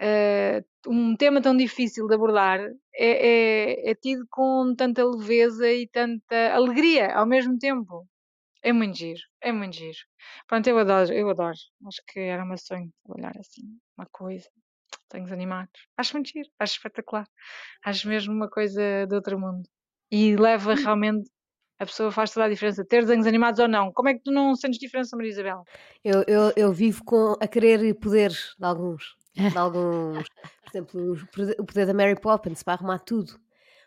[0.00, 2.58] eh, um tema tão difícil de abordar
[2.94, 8.08] é, é, é tido com tanta leveza e tanta alegria ao mesmo tempo.
[8.62, 9.98] É muito giro, é muito giro.
[10.48, 11.58] Pronto, eu adoro, eu adoro.
[11.86, 14.48] Acho que era meu sonho trabalhar assim, uma coisa.
[15.14, 15.86] Desenhos animados.
[15.96, 17.24] Acho muito giro, acho espetacular.
[17.84, 19.62] Acho mesmo uma coisa de outro mundo.
[20.10, 20.82] E leva Hum.
[20.82, 21.30] realmente,
[21.78, 23.92] a pessoa faz toda a diferença, ter desenhos animados ou não.
[23.92, 25.62] Como é que tu não sentes diferença, Maria Isabel?
[26.04, 29.16] Eu, eu, eu vivo com, a querer poderes de alguns.
[29.36, 30.26] De alguns.
[30.64, 31.12] Por exemplo,
[31.58, 33.38] o poder da Mary Poppins para arrumar tudo.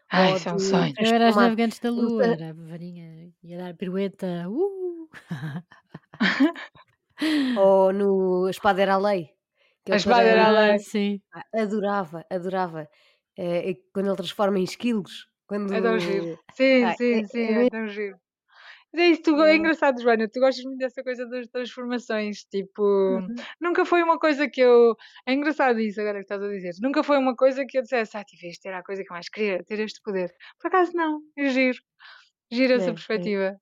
[0.09, 0.93] Ai, isso é um sonho.
[0.97, 4.45] Eu era as navegantes da lua, era a varinha, ia dar pirueta.
[4.47, 5.09] Uh!
[7.59, 9.36] Ou no A Espada era a Lei.
[9.87, 10.73] Que A ele espada era a.
[10.75, 11.19] Ah, sim.
[11.33, 12.89] Ah, Adorava, adorava.
[13.37, 15.27] É, é quando ele transforma em esquilos.
[15.47, 15.73] Quando...
[15.73, 16.37] É tão giro.
[16.55, 18.17] Sim, Ah, sim, é- sim, é é, tão giro.
[18.93, 19.55] Mas é isso, tu, é É.
[19.57, 23.27] engraçado, Joana, tu gostas muito dessa coisa das transformações, tipo, Uhum.
[23.61, 24.95] nunca foi uma coisa que eu,
[25.25, 28.15] é engraçado isso agora que estás a dizer, nunca foi uma coisa que eu dissesse,
[28.17, 30.33] ah, tive isto, era a coisa que eu mais queria, ter este poder.
[30.59, 31.77] Por acaso não, é giro,
[32.51, 32.93] giro essa É, é.
[32.93, 33.57] perspectiva.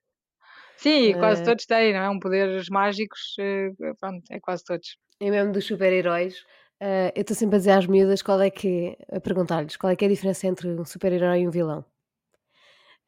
[0.77, 2.09] Sim, quase Eh, todos têm, não é?
[2.09, 4.97] Um poderes mágicos, eh, pronto, é quase todos.
[5.23, 6.36] E mesmo dos super-heróis,
[6.80, 9.95] eh, eu estou sempre a dizer às miúdas qual é que a perguntar-lhes qual é
[9.95, 11.86] que é a diferença entre um super-herói e um vilão.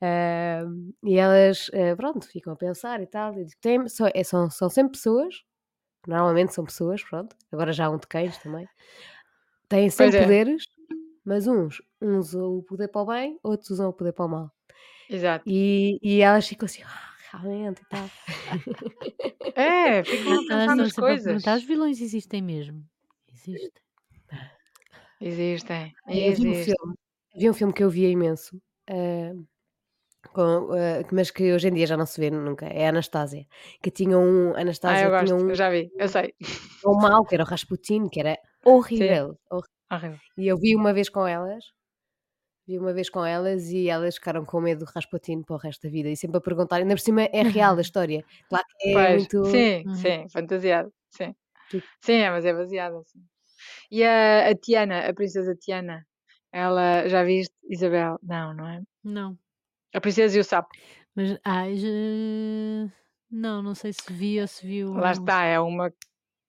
[0.01, 3.33] Ahm, e elas, eh, pronto, ficam a pensar e tal.
[3.33, 5.43] E digo, tem, só- é, são, são sempre pessoas,
[6.07, 7.35] normalmente são pessoas, pronto.
[7.51, 8.67] Agora já há um de cães também.
[9.69, 10.21] Têm sempre é.
[10.23, 10.63] poderes,
[11.25, 14.29] mas uns, uns usam o poder para o bem, outros usam o poder para o
[14.29, 14.51] mal.
[15.09, 15.45] Exato.
[15.45, 18.09] E, e elas ficam assim, ah, realmente e tal.
[19.55, 21.45] É, ficam a pensar nas coisas.
[21.45, 22.83] os vilões existem mesmo?
[23.33, 23.81] Existem.
[25.19, 26.63] Existem, Havia um existem.
[26.75, 26.95] filme,
[27.35, 29.33] havia um filme que eu via imenso, eh,
[30.31, 33.47] com, eh, mas que hoje em dia já não se vê nunca, é a Anastasia,
[33.81, 36.33] que tinha um, Ah, Anastasia eu tinha gosto, um, eu já vi, eu sei.
[36.85, 39.67] um mal, que era o Rasputin, que era horrível, horrível.
[39.91, 40.19] Horrível.
[40.37, 41.63] E eu vi uma vez com elas,
[42.67, 45.83] vi uma vez com elas e elas ficaram com medo do Rasputin para o resto
[45.83, 48.89] da vida, e sempre a perguntar, ainda por cima é real a história, claro que
[48.89, 49.45] é Pois, muito...
[49.45, 49.93] sim, Uhum.
[49.95, 51.33] sim, fantasiado, sim.
[52.01, 53.19] Sim, é, mas é baseado assim.
[53.91, 56.05] E a, a Tiana, a princesa Tiana,
[56.51, 58.17] ela, já viste, Isabel?
[58.23, 58.81] Não, não é?
[59.03, 59.37] Não.
[59.93, 60.69] A princesa e o sapo,
[61.15, 61.87] Mas, ah, já...
[63.31, 64.93] não, não sei se vi ou se viu.
[64.93, 65.91] lá está, é uma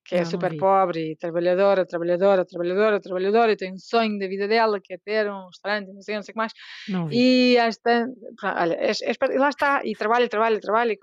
[0.09, 4.27] que é Não, super pobre e trabalhadora, trabalhadora, trabalhadora, trabalhadora, e tem um sonho da
[4.29, 6.53] vida dela, que é ter um restaurante, não sei, não sei o que mais,
[6.87, 7.21] Não vi.
[7.21, 7.57] E
[8.41, 10.99] pá, olha, é, é e lá está, e trabalha, trabalha, trabalha, e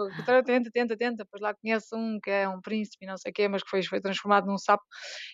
[0.46, 3.48] tenta, tenta, tenta, depois lá conhece um que é um príncipe não sei o quê,
[3.48, 4.84] mas que foi, foi transformado num sapo.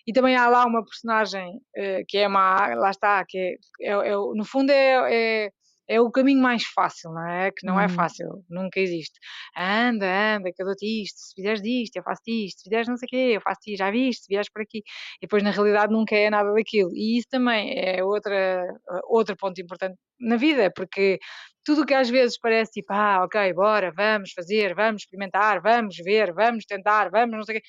[0.06, 3.38] E também há lá uma personagem eh, que é má, lá está, que
[3.80, 5.50] é, é- é no fundo é,
[5.88, 7.50] é, o caminho mais fácil, não é?
[7.50, 7.88] Que não é Uhum.
[7.88, 9.18] fácil, nunca existe.
[9.56, 12.96] Anda, anda, que eu dou-te isto, se fizeres isto, eu faço-te isto, se fizeres não
[12.96, 14.78] sei o quê, eu faço-te, já viste, se vieres por aqui.
[14.78, 16.90] E depois, na realidade, nunca é nada daquilo.
[16.94, 18.64] E isso também é outra,
[19.08, 21.18] outro ponto importante na vida, porque
[21.64, 25.96] tudo o que às vezes parece tipo, ah, ok, bora, vamos fazer, vamos experimentar, vamos
[25.96, 27.66] ver, vamos tentar, vamos, não sei o quê.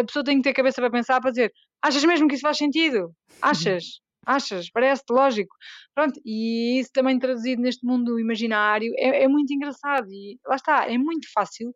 [0.00, 2.58] A pessoa tem que ter cabeça para pensar, para dizer, achas mesmo que isso faz
[2.58, 3.12] sentido?
[3.40, 4.03] Achas?
[4.26, 4.70] Achas?
[4.70, 5.54] Parece-te lógico.
[5.94, 10.86] Pronto, e isso também traduzido neste mundo imaginário é, é muito engraçado e lá está,
[10.90, 11.72] é muito fácil.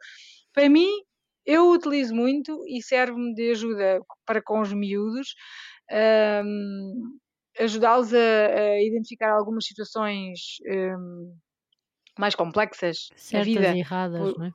[0.55, 0.89] Para mim,
[1.47, 5.35] eu utilizo muito e serve-me de ajuda para com os miúdos,
[6.45, 7.19] hum,
[7.59, 10.41] ajudá-los a, a identificar algumas situações
[10.99, 11.37] hum,
[12.19, 14.53] mais complexas Certas vida, e erradas, por- não é?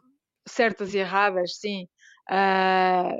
[0.48, 1.88] certas e erradas, sim.
[2.30, 3.12] A-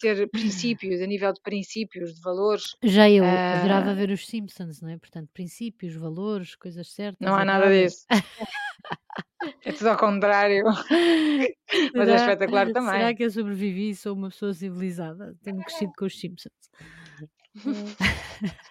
[0.00, 0.28] ter
[0.94, 2.76] princípios, a nível de princípios, de valores.
[2.82, 3.58] Já eu Ah.
[3.58, 4.96] adorava ver os Simpsons, não é?
[4.98, 7.26] Portanto, princípios, valores, coisas certas.
[7.26, 8.06] Não há nada disso.
[9.64, 10.64] É tudo ao contrário.
[11.94, 12.92] Mas é Será- espetacular também.
[12.94, 16.52] Será que eu sobrevivi e sou uma pessoa civilizada, tendo crescido com os Simpsons?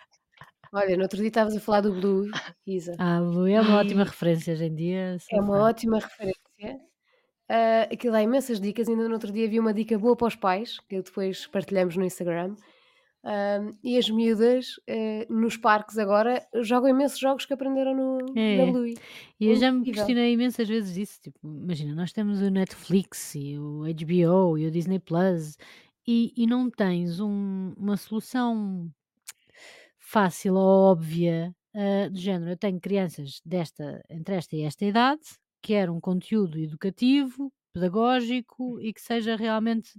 [0.73, 2.29] Olha, no outro dia estavas a falar do Blue,
[2.67, 2.95] Isa.
[2.99, 5.17] Ah, Blue é uma ótima referência hoje em dia.
[5.31, 5.63] É uma fã.
[5.63, 6.41] ótima referência.
[7.47, 8.87] Ah, aquilo dá imensas dicas.
[8.89, 12.03] Ainda no outro dia vi uma dica boa para os pais, que depois partilhamos no
[12.05, 12.55] Instagram.
[13.23, 18.57] Ah, e as miúdas eh, nos parques agora jogam imensos jogos que aprenderam no, É.
[18.65, 18.85] na Blue.
[19.39, 21.19] E eu já me questionei imensas vezes disso.
[21.21, 25.57] Tipo, imagina, nós temos o Netflix e o HBO e o Disney Plus
[26.07, 28.87] e, e não tens um- uma solução
[29.97, 32.51] fácil ou óbvia ah, do género.
[32.51, 35.21] Eu tenho crianças desta, entre esta e esta idade,
[35.65, 39.91] quero um conteúdo educativo pedagógico e que seja realmente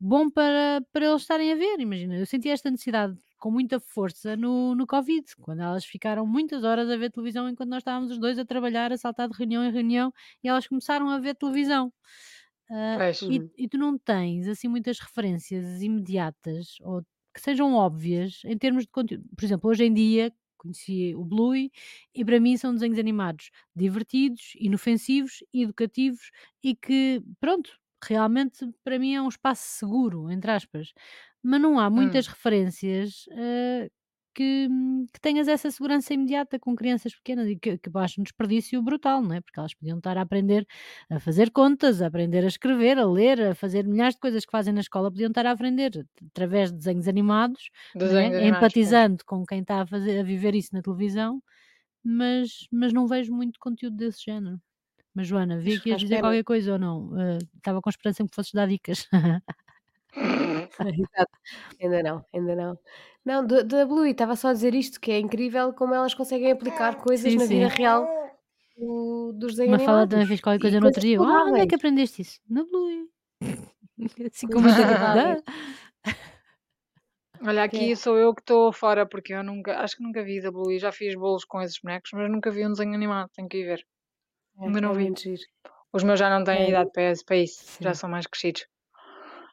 [0.00, 1.80] bom para, para eles estarem a ver.
[1.80, 6.64] Imagina, eu senti esta necessidade com muita força no, no Covid, quando elas ficaram muitas
[6.64, 9.64] horas a ver televisão enquanto nós estávamos os dois a trabalhar, a saltar de reunião
[9.64, 10.12] em reunião,
[10.44, 11.92] e elas começaram a ver televisão.
[12.92, 13.20] Pois.
[13.28, 13.50] e, Uhum.
[13.56, 17.02] e tu não tens assim muitas referências imediatas ou
[17.34, 19.24] que sejam óbvias em termos de conteúdo.
[19.36, 21.70] Por exemplo, hoje em dia conheci o Bluey
[22.14, 26.30] e para mim são desenhos animados divertidos, inofensivos, educativos
[26.62, 27.70] e que, pronto,
[28.04, 30.92] realmente para mim é um espaço seguro, entre aspas.
[31.42, 32.28] Mas não há muitas Hum.
[32.28, 33.88] referências ah,
[34.34, 34.68] que,
[35.12, 38.82] que tenhas essa segurança imediata com crianças pequenas e que, que eu acho um desperdício
[38.82, 39.40] brutal, não é?
[39.40, 40.66] Porque elas podiam estar a aprender
[41.10, 44.52] a fazer contas, a aprender a escrever, a ler, a fazer milhares de coisas que
[44.52, 47.98] fazem na escola, podiam estar a aprender através de desenhos animados, é?
[47.98, 51.42] Desenhos animados, empatizando com quem está a, fazer, a viver isso na televisão,
[52.04, 54.60] mas, mas não vejo muito conteúdo desse género.
[55.14, 56.28] Mas Joana, vi que ias dizer pena.
[56.28, 57.20] qualquer coisa ou não?
[57.20, 59.08] Eh, Estava com esperança em que fosses dar dicas.
[60.78, 61.38] Exato.
[61.80, 62.78] Ainda não, ainda não.
[63.24, 66.50] Não, da da Bluey, estava só a dizer isto, que é incrível como elas conseguem
[66.52, 67.82] aplicar coisas sim, na vida sim.
[67.82, 68.06] real
[68.76, 71.18] do dos desenhos Uma fala animados também fez qualquer e coisa no outro dia.
[71.18, 72.40] Ah, onde é que aprendeste isso?
[72.48, 73.08] Na Bluey.
[74.32, 75.52] Assim com coisas uma cara de saudáveis, "Dã?"
[77.42, 80.22] Olha, que é aqui sou eu que estou fora, porque eu nunca, acho que nunca
[80.22, 80.78] vi da Bluey.
[80.78, 83.30] Já fiz bolos com esses bonecos, mas nunca vi um desenho animado.
[83.34, 83.86] Tenho que ir ver.
[84.58, 85.12] Ainda é, não é vi.
[85.92, 88.66] Os meus já não têm É, idade para para isso, já são mais crescidos.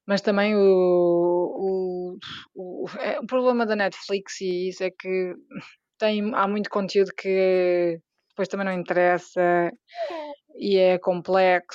[0.07, 2.17] Mas também o, o,
[2.55, 5.35] o, é, o problema da Netflix e isso é que
[5.99, 9.71] tem, há muito conteúdo que depois também não interessa
[10.55, 10.97] e é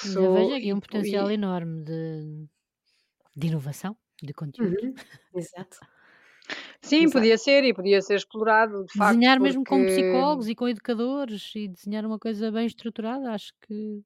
[0.03, 2.49] Mas eu complexo vejo aqui e, um potencial e- enorme de,
[3.37, 4.83] de inovação, de conteúdo.
[4.83, 4.95] uhum,
[5.35, 5.79] exato,
[6.83, 7.11] sim, exato.
[7.11, 10.69] podia ser e podia ser explorado de facto Desenhar mesmo com porque psicólogos e com
[10.69, 14.03] educadores e desenhar uma coisa bem estruturada, acho que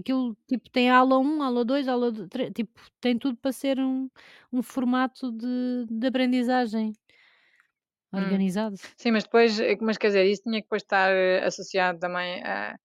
[0.00, 4.08] aquilo tipo tem aula 1, aula 2, aula 3, tipo, tem tudo para ser um,
[4.52, 6.92] um formato de, de aprendizagem
[8.12, 8.38] Hum.
[8.38, 8.78] organizado.
[8.98, 12.42] Sim, mas depois, eh, mas quer dizer, isso tinha que depois estar eh, associado também
[12.44, 12.76] a,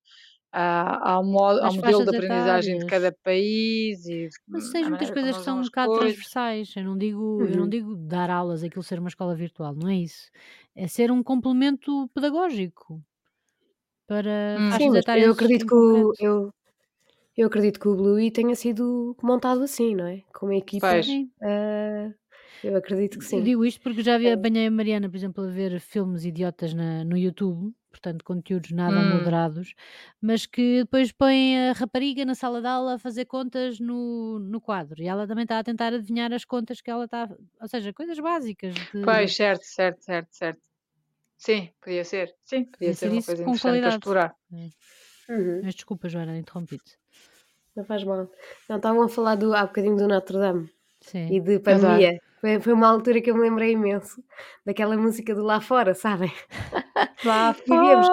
[0.53, 4.69] a- ao, modo, ao Às modelo de aprendizagem de cada país e de- Mas à
[4.69, 5.93] tens muitas maneira como coisas que eles são um as bocado coisas.
[5.93, 6.75] transversais.
[6.75, 7.69] Eu não digo, eu não Uhum.
[7.69, 10.29] digo dar aulas, aquilo ser uma escola virtual, não é isso.
[10.75, 13.03] É ser um complemento pedagógico
[14.07, 14.71] para Hum.
[14.71, 16.19] Sim, faixas mas eu etárias acredito em que o concreto.
[16.19, 16.51] eu
[17.41, 20.21] eu acredito que o Bluey tenha sido montado assim, não é?
[20.33, 20.87] Com uma equipa,
[21.41, 22.13] ah,
[22.63, 23.43] eu acredito que Eu sim.
[23.43, 24.33] digo isto porque já vi, É.
[24.33, 28.99] apanhei a Mariana, por exemplo, a ver filmes idiotas na, no YouTube, portanto, conteúdos nada
[29.01, 29.73] Hum, moderados,
[30.21, 34.59] mas que depois põem a rapariga na sala de aula a fazer contas no, no
[34.61, 37.67] quadro e ela também está a tentar adivinhar as contas que ela está, a- ou
[37.67, 39.01] seja, coisas básicas de.
[39.05, 40.61] pois, certo, certo, certo, certo.
[41.37, 42.35] Sim, podia ser.
[42.43, 44.35] Sim, podia Podia ser ser uma coisa interessante para explorar.
[44.53, 44.69] É.
[45.29, 46.98] Uhum, Mas desculpa, Joana, interrompi-te.
[47.75, 48.29] Não faz mal.
[48.69, 50.69] Não, estavam a falar do há bocadinho do Notre Dame
[51.29, 51.41] e Sim.
[51.41, 51.63] de Exato.
[51.63, 52.19] pandemia.
[52.41, 54.23] Foi foi uma altura que eu me lembrei imenso
[54.65, 56.31] daquela música do Lá Fora, sabem?
[57.25, 58.07] Lá Vivíamos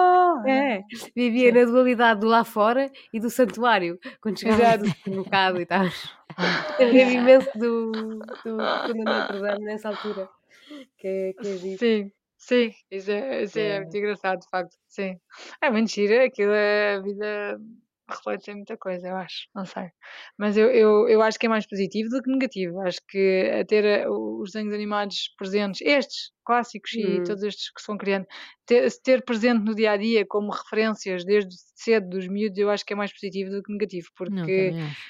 [0.45, 0.81] é,
[1.15, 4.83] vivia Sim, na dualidade do lá fora e do santuário, quando chegávamos exato.
[4.85, 6.15] do supermercado e estávamos
[6.79, 7.91] lembrei-me imenso do
[8.45, 10.29] do do Notre Dame nessa altura,
[10.97, 11.77] que é que é.
[11.77, 13.79] Sim, sim, isso é, isso é É.
[13.81, 14.75] muito engraçado, de facto.
[14.87, 15.19] Sim.
[15.61, 17.59] É muito giro, aquilo é a vida
[18.09, 19.89] reflete em muita coisa, eu acho, não sei.
[20.37, 22.79] Mas eu, eu, eu acho que é mais positivo do que negativo.
[22.81, 27.27] Acho que a ter eh, os desenhos animados presentes, estes clássicos e Uhum.
[27.27, 28.25] todos estes que se vão criando,
[28.65, 32.69] ter, se ter presente no dia a dia como referências desde cedo dos miúdos, eu
[32.69, 35.07] acho que é mais positivo do que negativo, Não, porque também acho.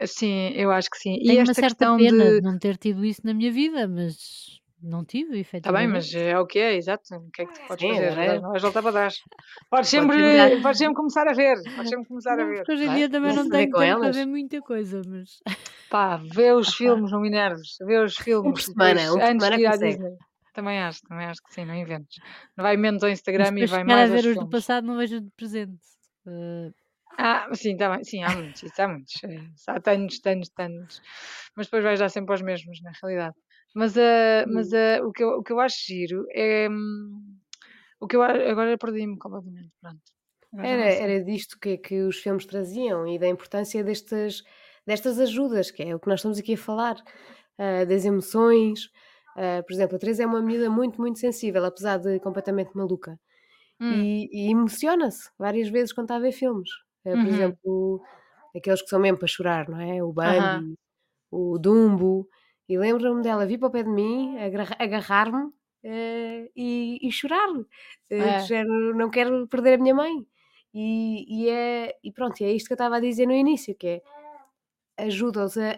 [0.00, 1.16] assim, eu acho que sim.
[1.20, 3.52] E Tenho uma esta certa questão pena de de não ter tido isso na minha
[3.52, 7.14] vida, mas não tive, Está bem, mas é o que é, exato.
[7.16, 8.12] O que é que tu podes Sim, fazer?
[8.18, 9.14] agora Não vais voltar para trás.
[9.70, 11.56] Podes sempre, podes sempre começar a ver.
[11.74, 12.64] Podes sempre começar a Não, ver.
[12.64, 14.16] porque hoje em vai, dia também começa não a ver tenho com tempo para elas.
[14.16, 15.30] ver muita coisa, mas
[15.88, 17.76] Pá, vê os filmes, não me enerves.
[17.80, 20.02] Vê os Um filmes por semana, depois, um por antes semana de ir à consegue.
[20.02, 20.16] Disney.
[20.54, 22.18] Também acho, também acho que sim, não inventes.
[22.56, 24.36] Não vai menos ao mas Instagram e depois vai chegar a mais aos ver os
[24.38, 24.48] do filmes.
[24.48, 25.80] passado não vejo de presente.
[26.26, 26.70] Eh,
[27.18, 28.04] Ah, sim, tá bem.
[28.04, 29.14] Sim, há muitos, isso há muitos.
[29.24, 31.00] eh, Há tantos, tantos, tantos.
[31.56, 33.36] Mas depois vais dar sempre aos mesmos, na realidade.
[33.74, 36.68] Mas, ah, mas ah, o, que eu, o que eu acho giro é.
[36.70, 37.38] hum,
[38.00, 39.72] O que eu agora perdi-me completamente.
[39.80, 40.02] Pronto.
[40.60, 44.42] Era era disto que que os filmes traziam e da importância destas
[44.86, 46.96] destas ajudas, que é o que nós estamos aqui a falar,
[47.58, 48.90] ah, das emoções.
[49.66, 53.18] Por exemplo, a Teresa é uma miúda muito, muito sensível, apesar de completamente maluca.
[53.80, 56.70] Hum, E e emociona-se várias vezes quando está a ver filmes.
[57.20, 58.02] Por uhum, exemplo,
[58.56, 60.02] aqueles que são mesmo para chorar, não é?
[60.04, 60.76] O Bambi,
[61.30, 62.28] o Dumbo.
[62.68, 65.52] E lembro-me dela vir para o pé de mim, agarra agarrar-me,
[65.84, 67.48] eh, e e chorar,
[68.10, 70.26] é, género: "Não quero perder a minha mãe".
[70.74, 73.86] E, e é, e pronto, é isto que eu estava a dizer no início, que
[73.88, 74.02] é
[74.98, 75.70] ajuda-os a,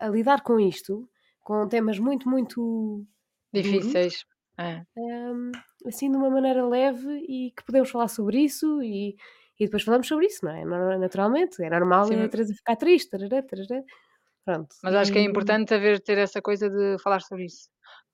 [0.00, 1.08] a, a lidar com isto,
[1.42, 3.06] com temas muito, muito
[3.54, 4.26] Difíceis.
[4.58, 4.84] É.
[4.96, 5.52] hum,
[5.86, 9.16] assim de uma maneira leve e que podemos falar sobre isso e,
[9.58, 10.64] e depois falamos sobre isso, não é?
[10.98, 13.82] Naturalmente, é normal Sim, a Teresa ficar triste, tarará, tarará.
[14.44, 14.74] Pronto.
[14.82, 17.68] Mas acho que é importante haver, ter essa coisa de falar sobre isso.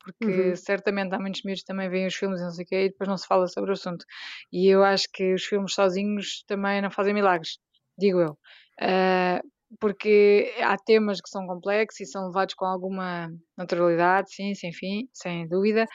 [0.04, 0.56] Porque Uhum.
[0.56, 3.08] certamente há muitos miúdos também veem os filmes e não sei o quê e depois
[3.08, 4.04] não se fala sobre o assunto.
[4.52, 7.58] E eu acho que os filmes sozinhos também não fazem milagres,
[7.98, 8.38] digo eu.
[8.80, 9.40] Ah,
[9.80, 15.08] porque há temas que são complexos e são levados com alguma naturalidade, sim, sem fim,
[15.12, 15.86] sem dúvida,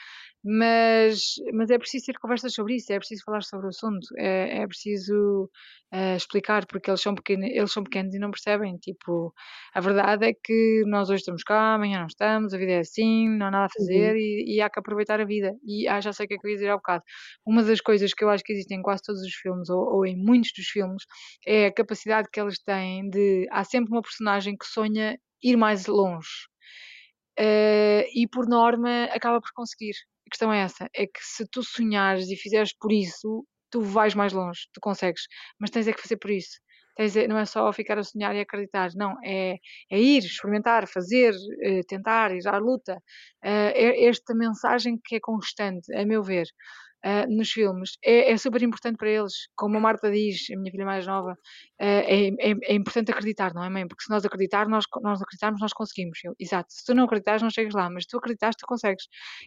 [0.44, 4.58] mas, mas é preciso ter conversas sobre isso, é preciso falar sobre o assunto, é,
[4.62, 5.50] é preciso
[5.90, 8.76] ah, explicar, porque eles são, pequenos, eles são pequenos e não percebem.
[8.78, 9.32] Tipo,
[9.74, 13.28] a verdade é que nós hoje estamos cá, amanhã não estamos, a vida é assim,
[13.30, 14.16] não há nada a fazer Uhum.
[14.16, 15.52] e, e há que aproveitar a vida.
[15.64, 17.02] E ah, já sei o que é que eu ia dizer há bocado.
[17.46, 20.06] Uma das coisas que eu acho que existem em quase todos os filmes, ou, ou
[20.06, 21.04] em muitos dos filmes,
[21.46, 23.46] é a capacidade que eles têm de.
[23.50, 26.28] Há sempre uma personagem que sonha ir mais longe.
[27.38, 29.94] Eh, e por norma acaba por conseguir.
[30.26, 34.14] A questão é essa, é que se tu sonhares e fizeres por isso, tu vais
[34.14, 35.22] mais longe, tu consegues,
[35.60, 36.58] mas tens é que fazer por isso.
[36.96, 39.56] Tens é- não é só ficar a sonhar e acreditar, não, é,
[39.90, 43.02] é ir, experimentar, fazer, eh, tentar, ir à luta.
[43.42, 43.72] Eh,
[44.04, 46.46] é esta mensagem que é constante, a meu ver,
[47.04, 49.34] eh, nos filmes, é, é super importante para eles.
[49.56, 51.36] Como a Marta diz, a minha filha mais nova,
[51.80, 53.86] eh, é, é, é importante acreditar, não é, mãe?
[53.86, 56.18] Porque se nós acreditar, nós, nós acreditarmos, nós conseguimos.
[56.24, 56.68] Eu, exato.
[56.72, 59.04] Se tu não acreditares, não chegas lá, mas se tu acreditas, tu consegues.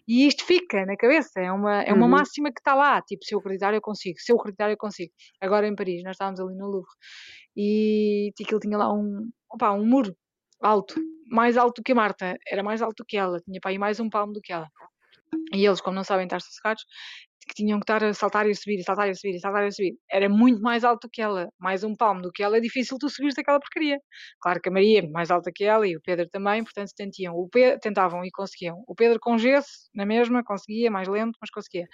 [0.07, 2.11] E isto fica na cabeça, é uma, é uma Uhum.
[2.11, 3.01] máxima que está lá.
[3.01, 4.19] Tipo, se eu acreditar, eu consigo.
[4.19, 5.11] Se eu acreditar, eu consigo.
[5.41, 6.91] Agora em Paris, nós estávamos ali no Louvre
[7.55, 10.15] e aquilo tinha lá um, opá, um muro
[10.61, 10.95] alto,
[11.29, 14.09] mais alto que a Marta, era mais alto que ela, tinha para aí mais um
[14.09, 14.67] palmo do que ela.
[15.53, 16.83] E eles, como não sabem estar sossegados,
[17.47, 19.39] que tinham que estar a saltar e a subir, e saltar e a subir, e
[19.39, 19.93] saltar e a subir.
[20.11, 23.09] Era muito mais alto que ela, mais um palmo do que ela, é difícil tu
[23.09, 23.99] subires daquela porcaria.
[24.41, 27.33] Claro que a Maria é mais alta que ela e o Pedro também, portanto tentiam.
[27.35, 28.83] O Pe- tentavam e conseguiam.
[28.87, 31.87] O Pedro com gesso, na mesma, conseguia, mais lento, mas conseguia.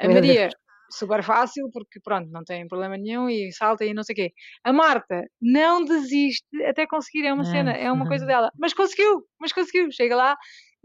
[0.00, 0.48] A Meu Maria,
[0.90, 4.32] super fácil, porque pronto, não tem problema nenhum e salta e não sei o quê.
[4.64, 8.50] A Marta não desiste até conseguir, é uma cena, é uma coisa dela.
[8.58, 10.36] Mas conseguiu, mas conseguiu, chega lá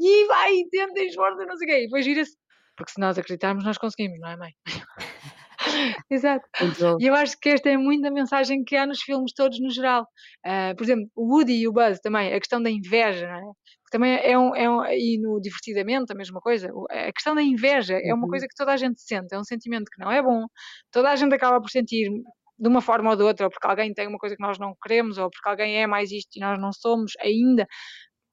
[0.01, 1.77] e vai, tenta, esforça, não sei o quê.
[1.79, 2.35] E depois gira-se.
[2.77, 4.51] Porque se nós acreditarmos, nós conseguimos, não é, mãe?
[6.09, 6.45] Exato.
[6.79, 6.97] Bom.
[6.99, 9.69] E eu acho que esta é muito a mensagem que há nos filmes todos no
[9.69, 10.07] geral.
[10.43, 13.53] Ah, por exemplo, o Woody e o Buzz também, a questão da inveja, não é?
[13.85, 16.71] Que também é um, é um- E no Divertidamente, a mesma coisa.
[16.89, 18.29] A questão da inveja é uma Uhum.
[18.29, 20.45] coisa que toda a gente sente, é um sentimento que não é bom.
[20.91, 22.09] Toda a gente acaba por sentir
[22.59, 24.73] de uma forma ou de outra, ou porque alguém tem uma coisa que nós não
[24.83, 27.65] queremos, ou porque alguém é mais isto e nós não somos ainda.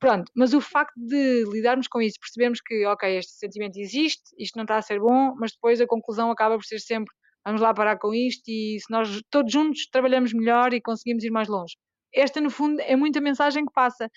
[0.00, 4.56] Pronto, mas o facto de lidarmos com isso, percebemos que, ok, este sentimento existe, isto
[4.56, 7.12] não está a ser bom, mas depois a conclusão acaba por ser sempre
[7.48, 11.30] vamos lá parar com isto e se nós todos juntos trabalhamos melhor e conseguimos ir
[11.30, 11.74] mais longe.
[12.14, 14.11] Esta, no fundo, é muita mensagem que passa.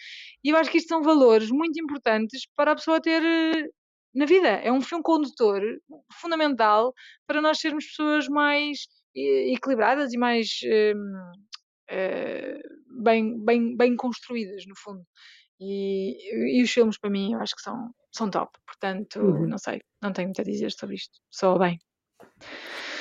[0.44, 3.70] E eu acho que isto são valores muito importantes para a pessoa ter eh,
[4.13, 4.48] na vida.
[4.48, 5.62] É um fio condutor
[6.13, 6.94] fundamental
[7.28, 8.80] para nós sermos pessoas mais
[9.15, 10.94] eh, equilibradas e mais eh,
[13.04, 15.04] bem, bem, bem construídas, no fundo.
[15.63, 18.52] E, e os filmes, para mim, eu acho que são, são top.
[18.65, 19.47] Portanto, Uhum.
[19.47, 21.19] não sei, não tenho muito a dizer sobre isto.
[21.30, 21.78] Só bem.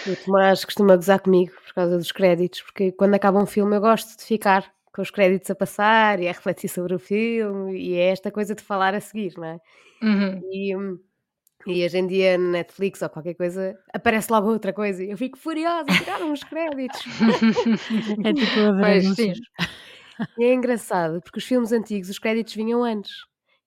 [0.06, 3.80] O Tomás costuma gozar comigo por causa dos créditos, porque quando acaba um filme eu
[3.80, 7.94] gosto de ficar com os créditos a passar e a refletir sobre o filme e
[7.94, 9.58] é esta coisa de falar a seguir, não é?
[10.02, 10.40] Uhum.
[10.52, 10.74] E,
[11.66, 15.16] e hoje em dia na Netflix ou qualquer coisa aparece logo outra coisa e eu
[15.16, 17.02] fico furiosa, tiraram os créditos.
[18.24, 19.40] É tipo a ver Pois.
[20.38, 23.12] E é engraçado porque os filmes antigos os créditos vinham antes.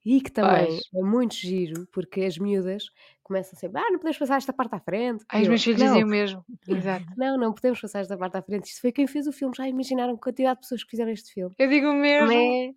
[0.06, 0.82] E que também Pois.
[0.96, 2.84] é muito giro porque as miúdas
[3.24, 5.24] começam sempre, ah, não podemos passar esta parte à frente.
[5.30, 6.46] Ai, E os eu, meus filhos não, dizem o mesmo.
[6.68, 7.06] Exato.
[7.18, 8.66] não, não podemos passar esta parte à frente.
[8.66, 9.56] Isto foi quem fez o filme.
[9.56, 11.56] Já imaginaram a quantidade de pessoas que fizeram este filme.
[11.58, 12.28] Eu digo o mesmo.
[12.28, 12.72] Não é?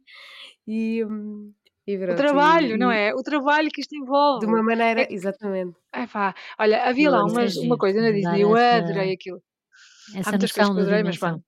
[0.69, 1.53] E, hum,
[1.85, 3.13] e O pronto, trabalho, e- não e é?
[3.13, 4.47] O trabalho que isto De envolve.
[4.47, 5.77] uma maneira, É que- exatamente.
[5.93, 6.33] Ai, pá.
[6.61, 8.77] Olha, havia Não, lá isso é umas, uma giro, coisa na dar Disney, eu essa-
[8.85, 9.43] adorei aquilo.
[10.15, 11.43] Essa Há muitas coisas noção que eu da adorei, mas dimensão.
[11.43, 11.47] pronto.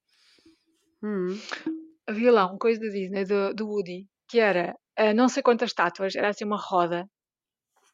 [1.00, 1.77] Hum,
[2.08, 5.70] Havia lá uma coisa da Disney, do, do Woody, que era ah, não sei quantas
[5.70, 7.06] estátuas, era assim uma roda.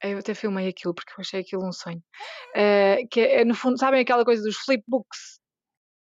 [0.02, 2.02] Eu até filmei aquilo porque eu achei aquilo um sonho.
[2.54, 5.40] Ah, que é, no fundo, sabem aquela coisa dos flipbooks?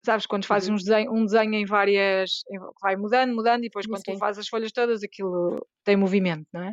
[0.06, 0.76] Sabes, quando fazes Uhum.
[0.76, 2.30] uns desenho- um desenho em várias.
[2.80, 4.18] vai mudando, mudando, e depois Sim, quando tu sim.
[4.18, 6.72] fazes as folhas todas, aquilo tem movimento, não é?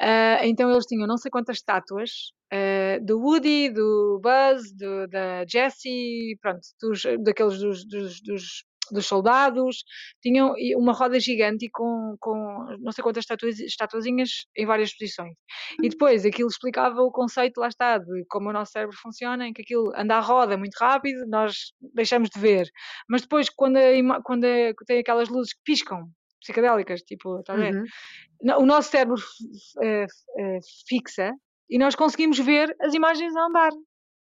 [0.00, 2.10] Ah, então eles tinham não sei quantas estátuas
[2.52, 9.06] ah, do Woody, do Buzz, do- da Jessie, pronto, dos, daqueles dos, dos, dos, dos
[9.06, 9.84] soldados,
[10.22, 13.24] tinham uma roda gigante com, com não sei quantas
[13.60, 15.34] estatuazinhas em várias posições.
[15.82, 19.52] E depois aquilo explicava o conceito, lá está, de como o nosso cérebro funciona, em
[19.52, 22.68] que aquilo anda à roda muito rápido, nós deixamos de ver.
[23.08, 26.08] Mas depois, quando, a, quando a, tem aquelas luzes que piscam,
[26.40, 27.74] psicodélicas, tipo, está a ver?
[27.74, 28.62] Uhum.
[28.62, 31.32] O nosso cérebro uh, uh, fixa
[31.70, 33.72] e nós conseguimos ver as imagens a andar.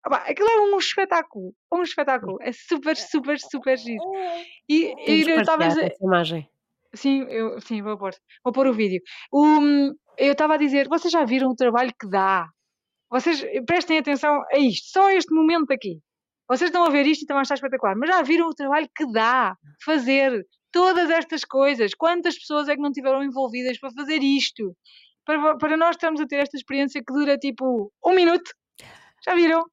[0.07, 2.38] Opa, aquilo é um espetáculo, um espetáculo.
[2.42, 4.02] É super, super, super giro.
[4.68, 5.94] E, e eu estava a dizer.
[6.00, 6.48] Imagem.
[6.94, 8.12] Sim, eu, sim, vou pôr.
[8.42, 9.00] Vou pôr o vídeo.
[9.32, 12.48] Um, eu estava a dizer, vocês já viram o trabalho que dá?
[13.11, 16.00] Vocês prestem atenção a isto, só este momento aqui.
[16.48, 19.11] Vocês estão a ver isto e também está espetacular, mas já viram o trabalho que
[19.11, 21.94] dá fazer todas estas coisas?
[21.94, 24.76] Quantas pessoas é que não tiveram envolvidas para fazer isto?
[25.24, 28.50] Para, para nós estamos a ter esta experiência que dura tipo um minuto.
[29.26, 29.64] Já viram?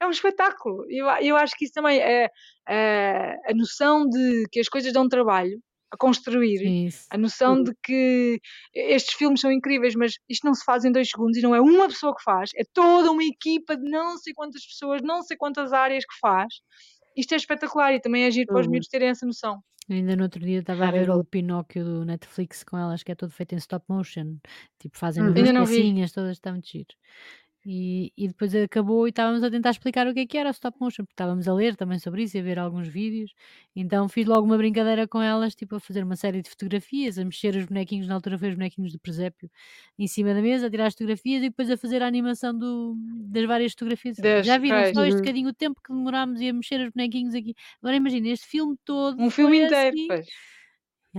[0.00, 0.84] É um espetáculo.
[0.88, 2.28] Eu, eu acho que isso também é,
[2.68, 5.60] é a noção de que as coisas dão trabalho
[5.94, 7.06] a construir, isso.
[7.10, 8.40] a noção de que
[8.74, 11.60] estes filmes são incríveis, mas isto não se faz em dois segundos e não é
[11.60, 15.36] uma pessoa que faz, é toda uma equipa de não sei quantas pessoas, não sei
[15.36, 16.52] quantas áreas que faz.
[17.16, 18.72] Isto é espetacular e também é agir para os uhum.
[18.72, 19.62] miúdos terem essa noção.
[19.88, 23.14] Ainda no outro dia estava a ver o Pinóquio do Netflix com elas, que é
[23.14, 24.38] todo feito em stop motion.
[24.80, 25.30] Tipo, fazem uhum.
[25.30, 26.88] umas pecinhas, todas, está muito giro.
[27.66, 30.52] E, e depois acabou e estávamos a tentar explicar o que é que era o
[30.52, 33.32] stop motion, porque estávamos a ler também sobre isso e a ver alguns vídeos.
[33.74, 37.24] Então fiz logo uma brincadeira com elas, tipo a fazer uma série de fotografias, a
[37.24, 39.50] mexer os bonequinhos, na altura foi os bonequinhos do presépio,
[39.98, 42.96] em cima da mesa, a tirar as fotografias e depois a fazer a animação do,
[42.98, 44.16] das várias fotografias.
[44.42, 47.54] Já viram só este bocadinho o tempo que demorámos e a mexer os bonequinhos aqui.
[47.82, 49.20] Agora imagina, este filme todo.
[49.22, 50.06] Um filme inteiro, assim,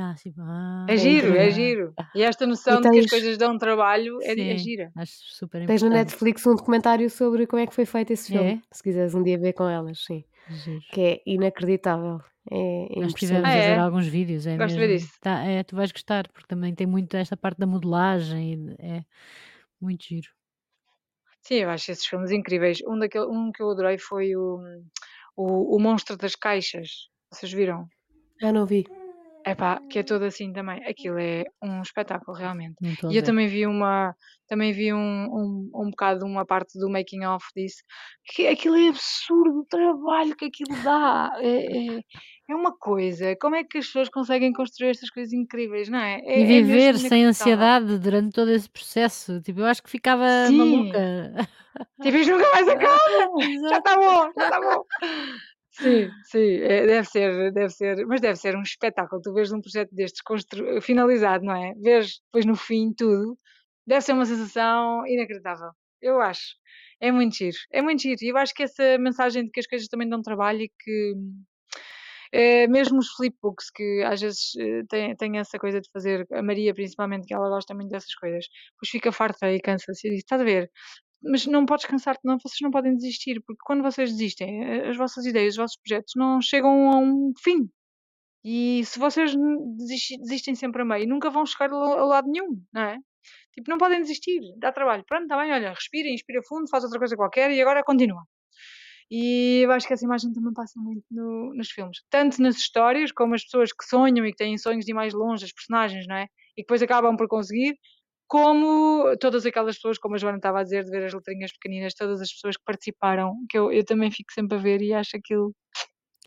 [0.01, 1.93] assim, ah, é giro, é giro.
[2.13, 2.91] E esta noção tens...
[2.91, 4.91] de que as coisas dão trabalho é, é gira.
[4.95, 5.67] Acho super importante.
[5.67, 8.53] Tens no Netflix um documentário sobre como é que foi feito esse filme.
[8.53, 8.61] É?
[8.71, 10.23] Se quiseres um dia ver com elas, sim.
[10.49, 10.81] Giro.
[10.91, 12.21] Que é inacreditável.
[12.51, 13.77] É, é Nós tivemos ah, a ver é?
[13.77, 14.45] alguns vídeos.
[14.45, 14.81] É Gosto mesmo.
[14.81, 15.19] de ver isso.
[15.19, 18.75] Tá, é, tu vais gostar, porque também tem muito esta parte da modelagem.
[18.79, 19.03] É
[19.81, 20.27] muito giro.
[21.41, 22.79] Sim, eu acho esses filmes incríveis.
[22.87, 24.59] Um, daquele, um que eu adorei foi o,
[25.35, 27.07] o, o Monstro das Caixas.
[27.31, 27.87] Vocês viram?
[28.41, 28.85] Já não vi.
[29.45, 30.83] Epá, que é todo assim também.
[30.85, 32.75] Aquilo é um espetáculo, realmente.
[33.11, 34.15] E eu também vi uma,
[34.47, 37.83] também vi um, um, um bocado, uma parte do making of disso,
[38.25, 41.31] que aquilo é absurdo o trabalho que aquilo dá.
[41.37, 42.01] É, é,
[42.49, 43.35] é uma coisa.
[43.39, 46.21] Como é que as pessoas conseguem construir estas coisas incríveis, não é?
[46.21, 49.39] é E é viver sem ansiedade durante todo esse processo.
[49.41, 50.57] Tipo, eu acho que ficava Sim.
[50.57, 51.47] maluca.
[52.01, 53.69] Tipo, isto nunca mais acaba.
[53.69, 54.83] Já está bom, já está bom.
[55.81, 59.21] Sim, sim, é, deve ser, deve ser, mas deve ser um espetáculo.
[59.21, 61.73] Tu vês um projeto destes constru- finalizado, não é?
[61.75, 63.37] Vês depois no fim tudo,
[63.85, 65.71] deve ser uma sensação inacreditável.
[66.01, 66.55] Eu acho.
[67.01, 68.17] É muito giro, é muito giro.
[68.21, 71.13] E eu acho que essa mensagem de que as coisas também dão trabalho e que
[72.31, 76.41] é, mesmo os flipbooks, que às vezes eh, têm, têm essa coisa de fazer, a
[76.41, 80.19] Maria principalmente, que ela gosta muito dessas coisas, depois fica farta e cansa-se e diz:
[80.19, 80.69] Estás a ver?
[81.25, 84.97] Mas não podes cansar-te, não, vocês não podem desistir, porque quando vocês desistem, eh, as
[84.97, 87.69] vossas ideias, os vossos projetos não chegam a um fim.
[88.43, 89.33] E se vocês
[90.19, 92.99] desistem sempre a meio, nunca vão chegar a lado nenhum, não é?
[93.53, 95.03] Tipo, não podem desistir, dá trabalho.
[95.07, 98.21] Pronto, está bem, olha, respira, inspira fundo, faz outra coisa qualquer e agora continua.
[99.09, 101.99] E eu acho que essa imagem também passa muito no, nos filmes.
[102.09, 105.13] Tanto nas histórias, como as pessoas que sonham e que têm sonhos de ir mais
[105.13, 106.23] longe, as personagens, não é?
[106.57, 107.77] E que depois acabam por conseguir,
[108.27, 111.93] como todas aquelas pessoas, como a Joana estava a dizer, de ver as letrinhas pequeninas,
[111.93, 115.15] todas as pessoas que participaram, que eu, eu também fico sempre a ver e acho
[115.17, 115.53] aquilo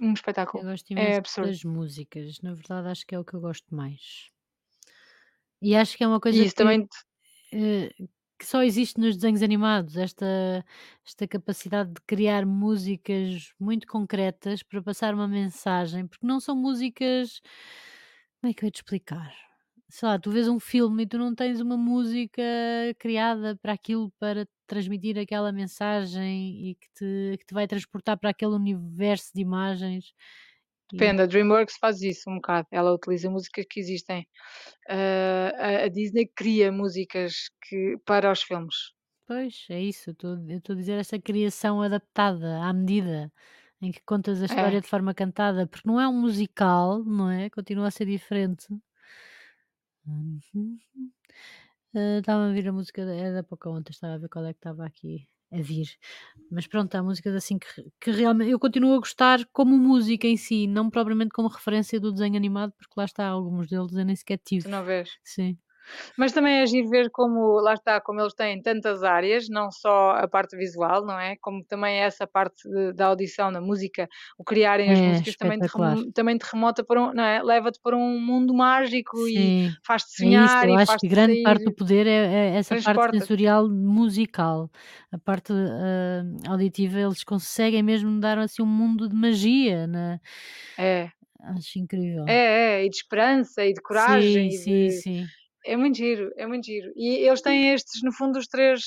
[0.01, 0.63] um espetáculo.
[0.63, 1.49] Eu gosto é absurdo.
[1.49, 4.31] das músicas, na verdade acho que é o que eu gosto mais.
[5.61, 6.83] E acho que é uma coisa que, também...
[6.83, 10.65] uh, que só existe nos desenhos animados, esta,
[11.05, 17.41] esta capacidade de criar músicas muito concretas para passar uma mensagem, porque não são músicas.
[18.41, 19.48] Como é que eu ia te explicar?
[19.89, 22.43] Sei lá, tu vês um filme e tu não tens uma música
[22.99, 28.31] criada para aquilo, para transmitir aquela mensagem e que te, que te vai transportar para
[28.31, 30.13] aquele universo de imagens.
[30.93, 32.67] Depende, a DreamWorks faz isso um bocado.
[32.71, 34.27] Ela utiliza músicas que existem.
[34.89, 38.93] Uh, a, a, Disney cria músicas que, para os filmes.
[39.27, 40.11] Pois, é isso.
[40.11, 43.31] Eu estou a dizer essa criação adaptada à medida
[43.81, 44.81] em que contas a história é.
[44.81, 47.51] de forma cantada, porque não é um musical, não é?
[47.51, 48.67] Continua a ser diferente.
[50.09, 50.79] Uhum.
[51.95, 54.59] estava a ouvir a música da é da Pocahontas, estava a ver qual é que
[54.59, 55.89] estava aqui a vir.
[56.51, 57.67] Mas pronto, há músicas assim que
[58.01, 62.13] que realmente eu continuo a gostar como música em si, não propriamente como referência do
[62.13, 64.65] desenho animado, porque lá está, alguns deles eu nem sequer tive.
[64.65, 65.19] Tu não vês?
[65.25, 65.59] Sim.
[66.17, 70.11] Mas também é giro ver como, lá está, como eles têm tantas áreas, não só
[70.13, 71.37] a parte visual, não é?
[71.41, 74.09] Como também essa parte de, da audição, da música,
[74.39, 75.99] o criarem as É músicas também te, espetacular.
[75.99, 77.43] remo- também te remota para um, não é?
[77.43, 81.09] Leva-te para um mundo mágico e Sim, faz-te é isso, sonhar eu e acho que
[81.09, 84.71] grande parte do sair, poder é é essa parte sensorial musical.
[85.11, 90.21] A parte, hã, auditiva, eles conseguem mesmo dar, assim, um mundo de magia, né,
[90.77, 92.27] É, acho incrível.
[92.27, 95.33] é, é, e de esperança e de coragem Sim, e sim, de, sim.
[95.69, 96.91] É muito giro, é muito giro.
[96.97, 98.81] E eles têm estes, no fundo, os três,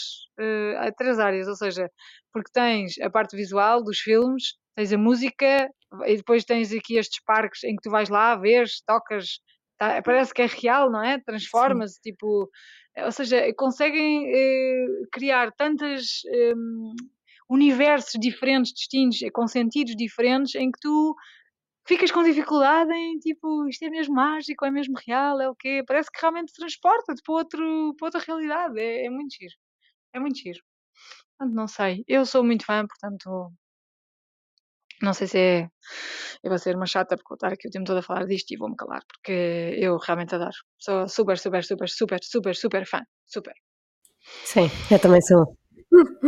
[0.79, 1.88] há três áreas, ou seja,
[2.34, 5.69] porque tens a parte visual dos filmes, tens a música
[6.07, 9.39] e depois tens aqui estes parques em que tu vais lá, vês, tocas,
[9.77, 11.19] tá- parece que é real, não é?
[11.19, 12.49] Transforma-se, tipo,
[12.95, 16.55] eh, ou seja, conseguem eh, criar tantas em,
[17.49, 21.15] universos diferentes, distintos, com sentidos diferentes, em que tu
[21.86, 25.84] ficas com dificuldade em tipo, isto é mesmo mágico, é mesmo real, é o quê?
[25.88, 28.79] Parece que realmente transporta-te para, outro, para outra realidade.
[28.79, 29.53] É, é muito giro.
[30.13, 30.59] É muito giro.
[31.38, 32.03] Portanto, não sei.
[32.07, 33.51] Eu sou muito fã, portanto,
[35.01, 35.69] não sei se é.
[36.43, 38.51] Eu vou ser uma chata porque vou estar aqui o tempo todo a falar disto
[38.51, 40.55] e vou-me calar, porque eu realmente adoro.
[40.77, 43.01] Sou super, super, super, super, super, super fã.
[43.25, 43.53] Super.
[44.45, 45.57] Sim, eu também sou.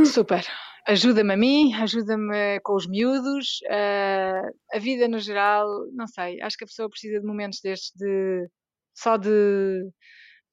[0.06, 0.44] Super.
[0.88, 4.42] Ajuda-me a mim, ajuda-me com os miúdos, eh,
[4.74, 8.50] a vida no geral, não sei, acho que a pessoa precisa de momentos destes de
[8.94, 9.30] só de,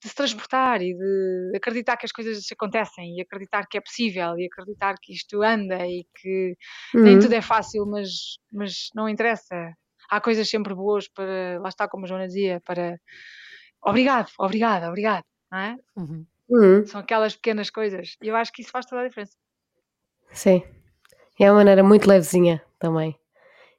[0.02, 4.38] de se transportar e de acreditar que as coisas acontecem e acreditar que é possível
[4.38, 6.56] e acreditar que isto anda e que
[7.02, 7.20] nem Uhum.
[7.20, 8.10] tudo é fácil, mas,
[8.52, 9.74] mas não interessa.
[10.10, 12.96] Há coisas sempre boas para, lá está, como a Joana dizia, para
[13.82, 15.76] obrigado, obrigado, obrigado, não é?
[15.96, 16.26] uhum.
[16.48, 16.86] Uhum.
[16.86, 19.36] São aquelas pequenas coisas e eu acho que isso faz toda a diferença.
[20.32, 20.62] Sim.
[21.38, 23.16] É uma maneira muito levezinha também.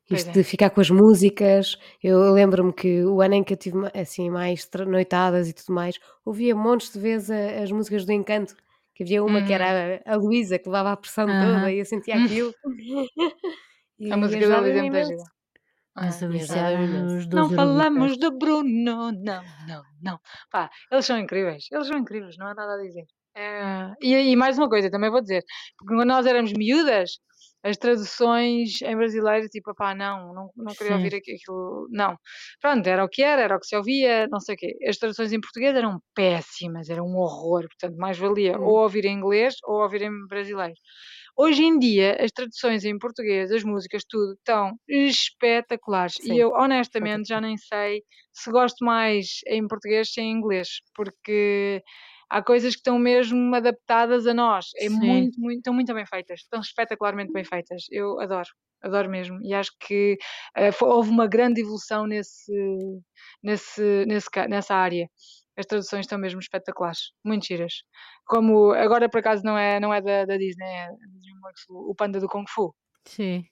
[0.09, 0.33] Isto é.
[0.33, 1.77] de ficar com as músicas.
[2.03, 5.99] Eu, lembro-me que o ano em que eu tive assim mais noitadas e tudo mais,
[6.25, 8.55] ouvia montes de vezes a- as músicas do Encanto.
[8.93, 9.55] Que havia uma que Uhum.
[9.55, 11.71] era a, a Luísa que levava a pressão toda Aham.
[11.71, 12.25] e eu sentia Hum.
[12.25, 12.53] aquilo.
[14.01, 15.23] A e música da Luísa é muito gira.
[15.95, 17.15] Ah, E ajudava-me imenso.
[17.15, 19.11] nos Não 12 falamos de Bruno, não,
[19.67, 20.19] não, não.
[20.51, 23.05] Pá, eles são incríveis, eles são incríveis, não há nada a dizer.
[23.35, 25.43] É, e, e mais uma coisa, também vou dizer,
[25.77, 27.11] porque quando nós éramos miúdas,
[27.63, 32.17] as traduções em brasileiro, tipo, pá, não, não, não queria Sim, ouvir aqui- aquilo, não.
[32.59, 34.75] Pronto, era o que era, era o que se ouvia, não sei o quê.
[34.87, 38.59] As traduções em português eram péssimas, era um horror, portanto, mais valia Hum.
[38.59, 40.73] ou ouvir em inglês ou ouvir em brasileiro.
[41.37, 46.15] Hoje em dia, as traduções em português, as músicas, tudo, estão espetaculares.
[46.21, 48.03] E Sim, eu, honestamente, já nem sei
[48.33, 51.81] se gosto mais em português ou em inglês, porque
[52.31, 54.67] há coisas que estão mesmo adaptadas a nós.
[54.77, 54.97] É sim.
[54.97, 57.83] muito, muito, estão muito bem feitas, estão espetacularmente bem feitas.
[57.91, 58.49] Eu adoro,
[58.81, 59.39] adoro mesmo.
[59.43, 60.17] E acho que
[60.55, 62.51] eh, fo- houve uma grande evolução nesse,
[63.43, 65.09] nesse, nesse, nessa área.
[65.57, 67.73] As traduções estão mesmo espetaculares, muito giras.
[68.25, 70.89] Como agora por acaso não é, não é da, da Disney, é
[71.69, 72.73] o Panda do Kung Fu.
[73.05, 73.45] Sim.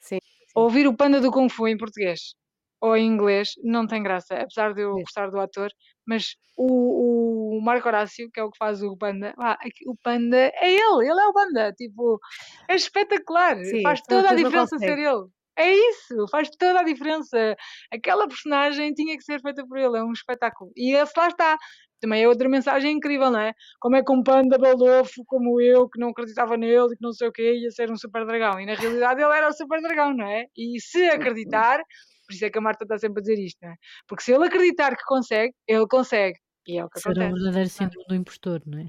[0.00, 0.52] Sim, sim.
[0.54, 2.34] Ouvir o Panda do Kung Fu em português
[2.80, 5.02] ou em inglês não tem graça, apesar de eu Mesmo.
[5.04, 5.70] gostar do ator,
[6.06, 10.36] mas o, o Marco Horácio, que é o que faz o Panda, ah, o Panda
[10.36, 12.20] é ele, ele é o Panda, tipo,
[12.68, 15.26] é espetacular, Sim, faz toda a diferença ser ele.
[15.58, 17.56] É isso, faz toda a diferença.
[17.90, 20.70] Aquela personagem tinha que ser feita por ele, é um espetáculo.
[20.76, 21.56] E esse lá está.
[21.98, 23.54] Também é outra mensagem incrível, não é?
[23.80, 27.12] Como é que um panda balofo como eu, que não acreditava nele e que não
[27.12, 28.60] sei o quê, ia ser um super dragão.
[28.60, 30.44] E na realidade ele era o super dragão, não é?
[30.54, 31.78] E se acreditar,
[32.26, 33.76] por isso é que a Marta está sempre a dizer isto, não é?
[34.06, 36.38] Porque se ele acreditar que consegue, ele consegue.
[36.66, 37.68] E é o que Será o verdadeiro é?
[37.68, 38.86] síndrome do impostor, não é?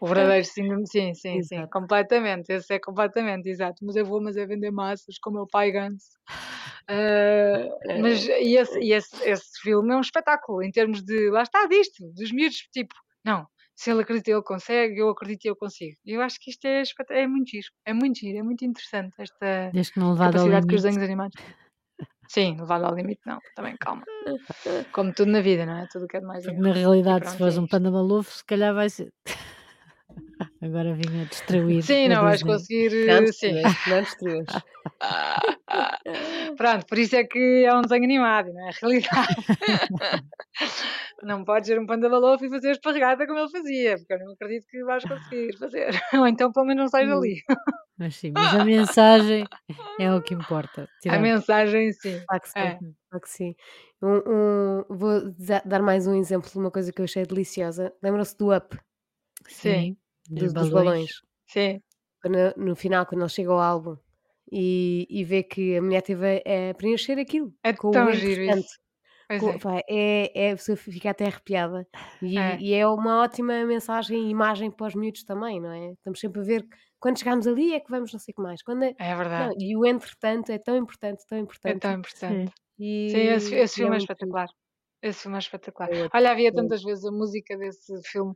[0.00, 1.70] O verdadeiro síndrome, sim, sim, sim, Exato.
[1.70, 3.84] completamente, esse é completamente, exato.
[3.84, 6.10] Mas eu vou, mas é vender massas, como é o pai Ganso.
[6.88, 7.68] Ah,
[8.00, 11.66] mas e esse, e esse, esse filme é um espetáculo, em termos de, lá está,
[11.66, 12.94] disto, dos miúdos, tipo,
[13.24, 13.46] não,
[13.76, 15.96] se ele acredita, ele consegue, eu acredito, eu consigo.
[16.04, 19.70] Eu acho que isto é, é muito giro, é muito giro, é muito interessante, esta
[19.72, 21.36] Desde que não capacidade que os desenhos animados.
[22.30, 24.04] Sim, levado ao limite, não, também, calma.
[24.92, 25.88] Como tudo na vida, não é?
[25.90, 28.32] Tudo o que é de mais Porque na realidade, se fores é um panda malufo,
[28.32, 29.12] se calhar vai ser.
[30.62, 34.48] Agora vinha destruir Sim, a não vais conseguir, Não eh, destruas, não destruas.
[36.58, 38.68] Pronto, por isso é que é um desenho animado, não é?
[38.68, 39.34] A realidade.
[41.22, 44.32] não podes ser um panda balofo e fazer esparregada como ele fazia, porque eu não
[44.32, 45.90] acredito que vais conseguir fazer.
[46.14, 47.42] Ou então pelo menos não sais dali.
[47.98, 49.46] Mas sim, mas a mensagem
[49.98, 50.82] é o que importa.
[50.84, 52.18] A Tirar mensagem, sim.
[52.26, 52.78] Claro que sim, É.
[53.10, 53.54] claro que sim.
[54.02, 55.20] Um, um- vou
[55.64, 57.92] dar mais um exemplo de uma coisa que eu achei deliciosa.
[58.02, 58.78] Lembram-se do Up,
[59.48, 59.96] Sim, sim,
[60.30, 60.84] dos do- dos balões.
[60.84, 61.10] balões?
[61.48, 61.80] sim.
[62.22, 63.96] Quando- no final, quando ele chega ao álbum
[64.52, 68.42] e, e vê que a mulher teve a, a preencher aquilo É com tão giro
[68.42, 68.78] isso.
[69.30, 69.38] É.
[69.58, 71.86] pá, é é a pessoa fica até arrepiada.
[72.20, 72.58] E É.
[72.60, 75.92] e é uma ótima mensagem e imagem para os miúdos também, não é?
[75.92, 78.42] Estamos sempre a ver que quando chegarmos ali é que vamos não sei o que
[78.42, 79.54] mais, quando é É não, verdade.
[79.58, 81.98] e o entretanto é tão importante, tão É importante, tão Sim.
[81.98, 82.52] importante.
[82.76, 84.02] Sim, esse e esse e é filme é bonito.
[84.02, 84.48] espetacular.
[85.02, 85.88] Esse filme é espetacular.
[85.88, 88.34] É Olha, havia é tantas vezes a música desse filme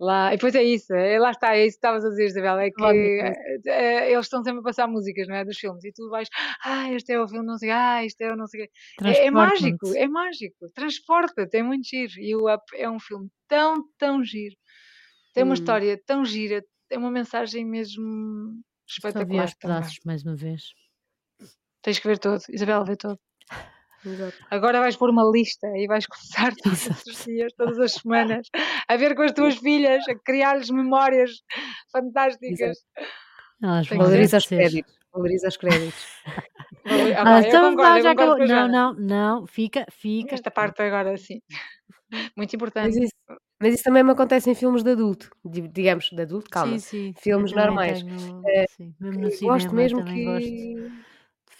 [0.00, 2.64] lá e depois é isso, é lá está, é isso que estavas a dizer, Isabela,
[2.64, 3.22] é que,
[3.66, 6.28] eh, eles estão sempre a passar músicas, não é, dos filmes e tu vais:
[6.64, 8.72] "Ah, este é o filme não sei ah, isto é o não sei quê".
[9.04, 13.28] É é mágico, é mágico, transporta-te, é muito giro e o Up é um filme
[13.48, 14.56] tão, tão giro,
[15.34, 15.54] tem uma Hum.
[15.54, 18.04] história tão gira, tem uma mensagem mesmo
[19.12, 20.62] Só vi espetacular aos pedaços mais uma vez.
[21.84, 23.18] Tens que ver todo, Isabela, vê todo.
[24.04, 24.36] Exato.
[24.50, 27.10] Agora vais pôr uma lista e vais começar todos Exato.
[27.10, 28.46] os dias, todas as semanas,
[28.88, 31.30] a ver com as tuas filhas, a criar-lhes memórias
[31.92, 32.78] fantásticas.
[33.62, 33.96] Elas ser.
[33.96, 36.06] Valoriza os créditos, valoriza os créditos.
[37.16, 38.38] Ah, então concordo, já acabou.
[38.38, 40.34] Não, não, não, fica, fica.
[40.34, 41.40] Esta parte agora sim.
[42.36, 43.04] Muito Mas importante.
[43.04, 43.12] isso
[43.62, 47.12] mas isso também me acontece em filmes de adulto, di digamos, de adulto, calma, Sim,
[47.12, 47.14] sim.
[47.18, 48.02] Filmes normais.
[48.02, 51.09] tenho, Eh, sim, mesmo que gosto cinema mesmo gosto que de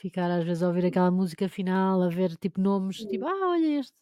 [0.01, 3.81] ficar às vezes a ouvir aquela música final, a ver tipo nomes, tipo, ah, olha
[3.81, 3.95] este.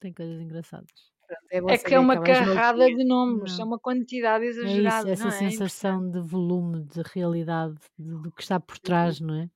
[0.00, 1.12] Tem coisas engraçadas.
[1.50, 3.68] é É que é que uma carrada de nomes, é Não.
[3.68, 5.38] uma quantidade É isso, exagerada, essa não é?
[5.38, 9.50] É sensação de volume, de realidade, de- do que está por trás, não é?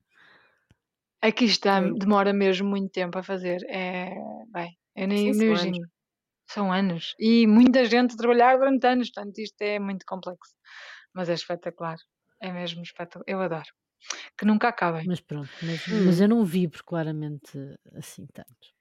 [1.23, 3.59] Aqui está, demora mesmo muito tempo a fazer.
[3.69, 4.15] É,
[4.55, 5.79] bem, eu nem Sim, nem são anos.
[5.79, 5.89] imagino.
[6.51, 7.15] São anos.
[7.21, 10.55] E muita gente a trabalhar durante anos, portanto isto é muito complexo.
[11.15, 11.99] Mas é espetacular.
[12.43, 13.25] É mesmo espetacular.
[13.29, 13.71] Eu adoro.
[14.37, 15.07] Que nunca acabem.
[15.07, 16.23] Mas pronto, mas, mas Hum.
[16.23, 17.59] eu não vibro claramente
[17.95, 18.75] assim tanto.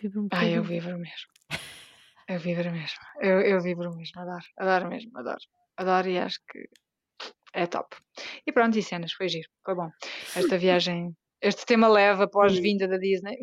[0.00, 1.28] Vibro um Ai, eu vibro mesmo.
[2.28, 2.98] Eu vibro mesmo.
[3.20, 4.20] Eu, eu vibro mesmo.
[4.20, 4.44] Adoro.
[4.58, 5.10] Adoro mesmo.
[5.18, 5.44] Adoro.
[5.76, 6.60] Adoro e acho que
[7.54, 7.96] é top.
[8.46, 9.12] E pronto, e cenas.
[9.12, 9.48] Foi giro.
[9.64, 9.90] Foi bom.
[10.34, 12.60] Esta viagem, este tema leve após Hum.
[12.60, 13.38] vinda da Disney.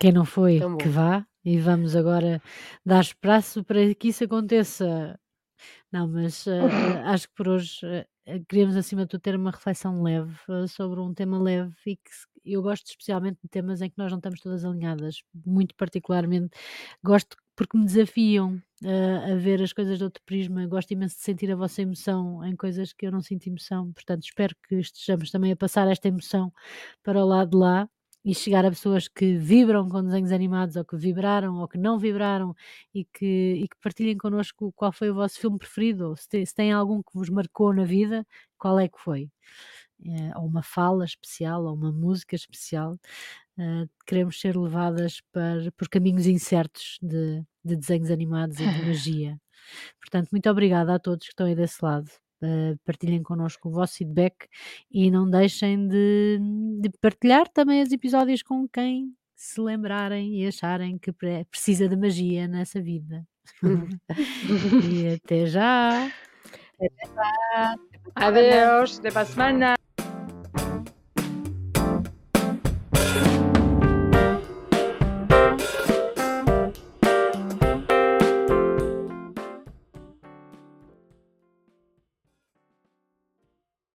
[0.00, 0.88] Quem não foi, Tão que bom.
[0.88, 1.26] vá.
[1.44, 2.40] E vamos agora
[2.86, 5.18] dar espaço para que isso aconteça.
[5.92, 9.50] Não, mas eh, eh, acho que por hoje eh, queríamos, acima de tudo, ter uma
[9.50, 12.10] reflexão leve eh, sobre um tema leve e que
[12.44, 15.22] eu gosto especialmente de temas em que nós não estamos todas alinhadas.
[15.46, 16.50] Muito particularmente,
[17.04, 20.66] gosto porque me desafiam eh, a ver as coisas de outro prisma.
[20.66, 23.92] Gosto imenso de sentir a vossa emoção em coisas que eu não sinto emoção.
[23.92, 26.52] Portanto, espero que estejamos também a passar esta emoção
[27.02, 27.88] para o lado de lá
[28.24, 31.98] e chegar a pessoas que vibram com desenhos animados ou que vibraram ou que não
[31.98, 32.54] vibraram
[32.94, 36.46] e que, e que partilhem connosco qual foi o vosso filme preferido, ou se tem,
[36.46, 38.26] se tem algum que vos marcou na vida,
[38.58, 39.28] qual é que foi?
[40.04, 42.98] Eh, ou uma fala especial, ou uma música especial.
[43.58, 49.40] Eh, queremos ser levadas para, por caminhos incertos de, de desenhos animados e de magia.
[50.00, 52.10] Portanto, muito obrigada a todos que estão aí desse lado.
[52.42, 54.48] Eh, partilhem connosco o vosso feedback
[54.90, 56.38] e não deixem de,
[56.80, 61.96] de partilhar também os episódios com quem se lembrarem e acharem que pre- precisa de
[61.96, 63.24] magia nessa vida.
[64.84, 66.10] e até já!
[66.82, 67.76] Até já.
[68.16, 68.98] Adeus.
[68.98, 69.74] Até para a semana.